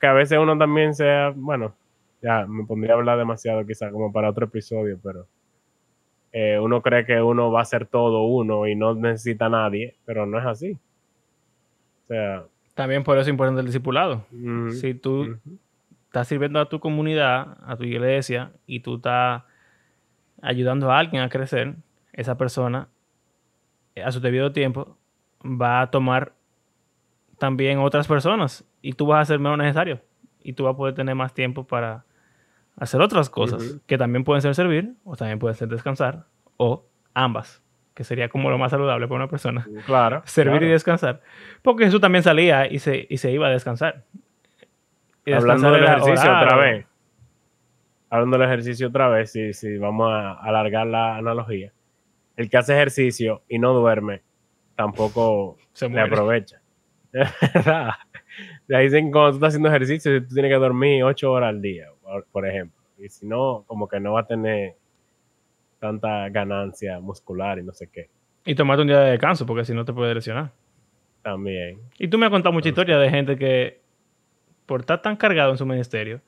que 0.00 0.06
a 0.06 0.12
veces 0.12 0.38
uno 0.38 0.56
también 0.56 0.94
sea, 0.94 1.32
bueno, 1.36 1.74
ya 2.22 2.46
me 2.46 2.64
pondría 2.64 2.94
a 2.94 2.96
hablar 2.96 3.18
demasiado 3.18 3.66
quizá 3.66 3.90
como 3.90 4.12
para 4.12 4.30
otro 4.30 4.46
episodio, 4.46 4.98
pero 5.02 5.26
eh, 6.32 6.58
uno 6.60 6.82
cree 6.82 7.04
que 7.06 7.20
uno 7.20 7.50
va 7.52 7.62
a 7.62 7.64
ser 7.66 7.86
todo 7.86 8.24
uno 8.26 8.66
y 8.66 8.74
no 8.74 8.94
necesita 8.94 9.46
a 9.46 9.50
nadie, 9.50 9.96
pero 10.04 10.26
no 10.26 10.38
es 10.38 10.46
así. 10.46 10.78
sea, 12.08 12.44
También 12.78 13.02
por 13.02 13.16
eso 13.16 13.22
es 13.22 13.28
importante 13.28 13.58
el 13.58 13.66
discipulado. 13.66 14.24
Si 14.70 14.94
tú 14.94 15.40
estás 16.04 16.28
sirviendo 16.28 16.60
a 16.60 16.68
tu 16.68 16.78
comunidad, 16.78 17.58
a 17.66 17.76
tu 17.76 17.82
iglesia, 17.82 18.52
y 18.68 18.78
tú 18.78 18.98
estás 18.98 19.42
ayudando 20.42 20.88
a 20.88 20.96
alguien 20.96 21.24
a 21.24 21.28
crecer, 21.28 21.74
esa 22.12 22.38
persona, 22.38 22.86
eh, 23.96 24.04
a 24.04 24.12
su 24.12 24.20
debido 24.20 24.52
tiempo, 24.52 24.96
va 25.44 25.80
a 25.80 25.90
tomar 25.90 26.34
también 27.36 27.80
otras 27.80 28.06
personas. 28.06 28.64
Y 28.80 28.92
tú 28.92 29.06
vas 29.06 29.22
a 29.22 29.24
ser 29.24 29.40
menos 29.40 29.58
necesario. 29.58 30.00
Y 30.40 30.52
tú 30.52 30.62
vas 30.62 30.74
a 30.74 30.76
poder 30.76 30.94
tener 30.94 31.16
más 31.16 31.34
tiempo 31.34 31.66
para 31.66 32.04
hacer 32.76 33.00
otras 33.00 33.28
cosas 33.28 33.80
que 33.88 33.98
también 33.98 34.22
pueden 34.22 34.40
ser 34.40 34.54
servir 34.54 34.94
o 35.02 35.16
también 35.16 35.40
pueden 35.40 35.56
ser 35.56 35.66
descansar 35.66 36.26
o 36.56 36.86
ambas, 37.12 37.60
que 37.98 38.04
sería 38.04 38.28
como 38.28 38.48
lo 38.48 38.58
más 38.58 38.70
saludable 38.70 39.08
para 39.08 39.16
una 39.16 39.28
persona. 39.28 39.66
claro. 39.84 40.22
Servir 40.24 40.62
y 40.62 40.68
descansar. 40.68 41.20
Porque 41.62 41.86
Jesús 41.86 42.00
también 42.00 42.22
salía 42.22 42.70
y 42.70 42.78
se, 42.78 43.08
y 43.10 43.16
se 43.16 43.32
iba 43.32 43.48
a 43.48 43.50
descansar. 43.50 44.04
Y 45.26 45.32
Hablando 45.32 45.72
del 45.72 45.82
ejercicio 45.82 46.30
orar, 46.30 46.44
otra 46.44 46.56
vez. 46.58 46.86
Hablando 48.08 48.38
del 48.38 48.46
ejercicio 48.46 48.86
otra 48.86 49.08
vez, 49.08 49.32
si, 49.32 49.52
si 49.52 49.78
vamos 49.78 50.12
a 50.12 50.34
alargar 50.34 50.86
la 50.86 51.16
analogía. 51.16 51.72
El 52.36 52.48
que 52.48 52.56
hace 52.56 52.72
ejercicio 52.74 53.42
y 53.48 53.58
no 53.58 53.72
duerme, 53.72 54.22
tampoco 54.76 55.56
Se 55.72 55.88
le 55.88 56.00
aprovecha. 56.00 56.62
Verdad. 57.12 57.94
Le 58.68 58.78
dicen 58.78 59.10
cuando 59.10 59.30
tú 59.30 59.36
estás 59.38 59.48
haciendo 59.48 59.70
ejercicio, 59.70 60.22
tú 60.22 60.34
tienes 60.34 60.52
que 60.52 60.58
dormir 60.58 61.02
ocho 61.02 61.32
horas 61.32 61.48
al 61.48 61.60
día, 61.60 61.88
por 62.30 62.46
ejemplo. 62.46 62.80
Y 62.96 63.08
si 63.08 63.26
no, 63.26 63.64
como 63.66 63.88
que 63.88 63.98
no 63.98 64.12
va 64.12 64.20
a 64.20 64.26
tener 64.26 64.76
tanta 65.78 66.28
ganancia 66.28 67.00
muscular 67.00 67.58
y 67.58 67.62
no 67.62 67.72
sé 67.72 67.88
qué. 67.90 68.10
Y 68.44 68.54
tomarte 68.54 68.82
un 68.82 68.88
día 68.88 69.00
de 69.00 69.10
descanso, 69.12 69.46
porque 69.46 69.64
si 69.64 69.74
no 69.74 69.84
te 69.84 69.92
puedes 69.92 70.14
lesionar. 70.14 70.52
También. 71.22 71.80
Y 71.98 72.08
tú 72.08 72.18
me 72.18 72.26
has 72.26 72.30
contado 72.30 72.52
mucha 72.52 72.68
historia 72.68 72.98
de 72.98 73.10
gente 73.10 73.36
que, 73.36 73.80
por 74.66 74.80
estar 74.80 75.02
tan 75.02 75.16
cargado 75.16 75.50
en 75.50 75.58
su 75.58 75.66
ministerio, 75.66 76.20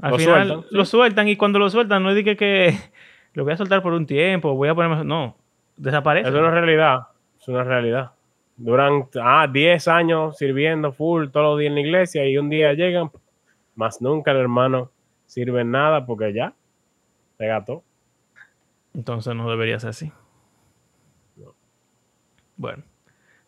al 0.00 0.12
Lo 0.12 0.18
final 0.18 0.46
sueltan, 0.46 0.62
sí. 0.62 0.76
lo 0.76 0.84
sueltan 0.84 1.28
y 1.28 1.36
cuando 1.36 1.58
lo 1.58 1.68
sueltan 1.68 2.02
no 2.02 2.10
es 2.10 2.16
de 2.16 2.24
que, 2.24 2.36
que 2.36 2.74
lo 3.34 3.44
voy 3.44 3.52
a 3.52 3.56
soltar 3.56 3.82
por 3.82 3.92
un 3.92 4.06
tiempo, 4.06 4.54
voy 4.54 4.68
a 4.68 4.74
ponerme... 4.74 5.04
No, 5.04 5.36
desaparece. 5.76 6.28
Es 6.28 6.34
una 6.34 6.50
realidad. 6.50 7.00
Es 7.40 7.48
una 7.48 7.64
realidad. 7.64 8.12
Duran 8.56 9.08
ah, 9.22 9.48
10 9.50 9.88
años 9.88 10.36
sirviendo 10.36 10.92
full 10.92 11.28
todos 11.28 11.46
los 11.46 11.58
días 11.58 11.70
en 11.70 11.74
la 11.74 11.80
iglesia 11.80 12.26
y 12.26 12.36
un 12.36 12.50
día 12.50 12.74
llegan, 12.74 13.10
más 13.74 14.02
nunca 14.02 14.32
el 14.32 14.36
hermano 14.36 14.90
sirve 15.24 15.64
nada 15.64 16.04
porque 16.04 16.32
ya 16.32 16.52
se 17.38 17.46
gató. 17.46 17.82
Entonces 18.94 19.34
no 19.34 19.48
debería 19.50 19.78
ser 19.78 19.90
así. 19.90 20.12
No. 21.36 21.54
Bueno, 22.56 22.82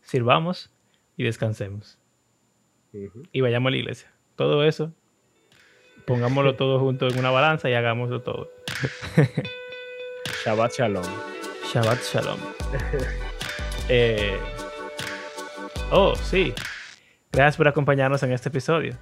sirvamos 0.02 0.70
y 1.16 1.24
descansemos. 1.24 1.98
Y 3.33 3.40
vayamos 3.40 3.68
a 3.68 3.70
la 3.70 3.76
iglesia. 3.76 4.12
Todo 4.37 4.64
eso, 4.64 4.92
pongámoslo 6.07 6.57
todo 6.57 6.78
junto 6.78 7.09
en 7.09 7.18
una 7.18 7.31
balanza 7.31 7.70
y 7.70 7.74
hagámoslo 7.74 8.22
todo. 8.22 8.50
Shabbat 10.44 10.72
Shalom. 10.72 11.05
Shabbat 11.72 12.00
Shalom. 12.02 12.38
Eh, 13.88 14.38
oh, 15.90 16.14
sí. 16.14 16.55
Gracias 17.33 17.57
por 17.57 17.66
acompañarnos 17.66 18.22
en 18.22 18.33
este 18.33 18.48
episodio. 18.48 18.96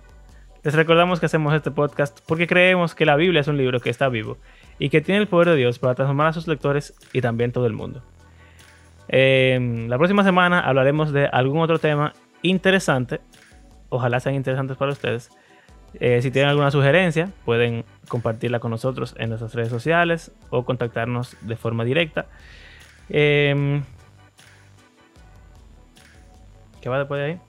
Les 0.62 0.74
recordamos 0.74 1.20
que 1.20 1.26
hacemos 1.26 1.54
este 1.54 1.70
podcast 1.70 2.20
porque 2.26 2.46
creemos 2.46 2.94
que 2.94 3.06
la 3.06 3.16
Biblia 3.16 3.40
es 3.40 3.48
un 3.48 3.56
libro 3.56 3.80
que 3.80 3.88
está 3.88 4.10
vivo 4.10 4.36
y 4.78 4.90
que 4.90 5.00
tiene 5.00 5.20
el 5.22 5.26
poder 5.26 5.48
de 5.48 5.56
Dios 5.56 5.78
para 5.78 5.94
transformar 5.94 6.26
a 6.26 6.32
sus 6.34 6.46
lectores 6.48 6.94
y 7.14 7.22
también 7.22 7.50
todo 7.50 7.66
el 7.66 7.72
mundo. 7.72 8.02
Eh, 9.08 9.86
la 9.88 9.96
próxima 9.96 10.22
semana 10.22 10.60
hablaremos 10.60 11.12
de 11.12 11.26
algún 11.26 11.62
otro 11.62 11.78
tema 11.78 12.12
interesante. 12.42 13.20
Ojalá 13.88 14.20
sean 14.20 14.34
interesantes 14.34 14.76
para 14.76 14.92
ustedes. 14.92 15.30
Eh, 15.94 16.20
si 16.22 16.30
tienen 16.30 16.50
alguna 16.50 16.70
sugerencia, 16.70 17.30
pueden 17.44 17.84
compartirla 18.08 18.60
con 18.60 18.70
nosotros 18.70 19.14
en 19.18 19.30
nuestras 19.30 19.54
redes 19.54 19.70
sociales 19.70 20.30
o 20.50 20.64
contactarnos 20.64 21.36
de 21.40 21.56
forma 21.56 21.84
directa. 21.84 22.26
Eh, 23.08 23.82
¿Qué 26.80 26.88
va 26.88 26.98
después 26.98 27.18
de 27.18 27.26
ahí? 27.26 27.40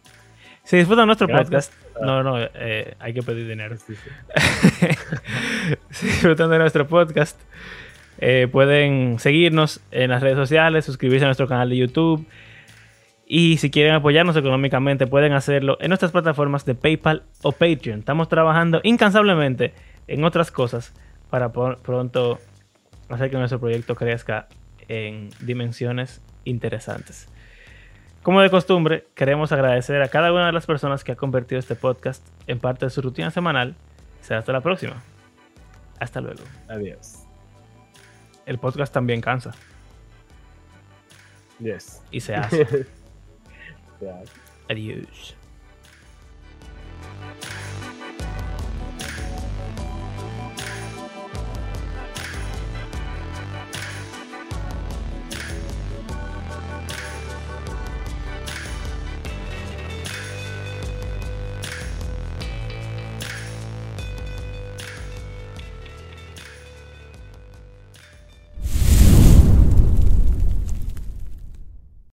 Si 0.64 0.78
disfrutan 0.78 1.06
nuestro 1.06 1.28
Gracias. 1.28 1.70
podcast, 1.70 1.91
no, 2.00 2.24
no, 2.24 2.38
eh, 2.40 2.96
hay 3.00 3.14
que 3.14 3.24
pedir 3.24 3.48
dinero. 3.48 3.76
Sí, 3.78 3.96
sí. 3.96 4.88
si 5.90 6.08
disfrutan 6.08 6.50
de 6.50 6.60
nuestro 6.60 6.88
podcast, 6.88 7.40
eh, 8.20 8.48
pueden 8.52 9.20
seguirnos 9.20 9.82
en 9.92 10.12
las 10.12 10.22
redes 10.22 10.38
sociales, 10.38 10.86
suscribirse 10.86 11.26
a 11.26 11.28
nuestro 11.28 11.48
canal 11.48 11.70
de 11.70 11.78
YouTube. 11.78 12.26
Y 13.26 13.58
si 13.58 13.72
quieren 13.72 13.94
apoyarnos 13.94 14.36
económicamente, 14.36 15.08
pueden 15.08 15.34
hacerlo 15.34 15.78
en 15.80 15.90
nuestras 15.90 16.12
plataformas 16.12 16.66
de 16.66 16.76
PayPal 16.76 17.24
o 17.42 17.52
Patreon. 17.52 18.00
Estamos 18.00 18.30
trabajando 18.30 18.82
incansablemente 18.84 19.74
en 20.08 20.24
otras 20.24 20.52
cosas 20.52 20.94
para 21.30 21.52
pronto 21.52 22.40
hacer 23.10 23.32
que 23.32 23.38
nuestro 23.38 23.60
proyecto 23.60 23.96
crezca 23.96 24.48
en 24.88 25.30
dimensiones 25.40 26.22
interesantes. 26.44 27.30
Como 28.24 28.42
de 28.42 28.52
costumbre, 28.52 29.08
queremos 29.16 29.52
agradecer 29.52 30.02
a 30.02 30.08
cada 30.08 30.32
una 30.32 30.46
de 30.46 30.52
las 30.52 30.68
personas 30.68 31.04
que 31.04 31.12
ha 31.14 31.16
convertido 31.16 31.58
este 31.60 31.76
podcast 31.76 32.26
en 32.46 32.60
parte 32.60 32.86
de 32.86 32.92
su 32.92 33.02
rutina 33.02 33.32
semanal. 33.32 33.76
Será 34.22 34.40
hasta 34.40 34.52
la 34.52 34.62
próxima. 34.62 35.02
Hasta 36.00 36.22
luego. 36.22 36.44
Adiós. 36.70 37.24
El 38.46 38.60
podcast 38.60 38.94
también 38.94 39.22
cansa. 39.22 39.52
Yes. 41.60 42.02
Y 42.12 42.20
se 42.20 42.36
hace. 42.38 42.66
se 44.00 44.10
hace. 44.10 44.32
Adiós. 44.70 45.36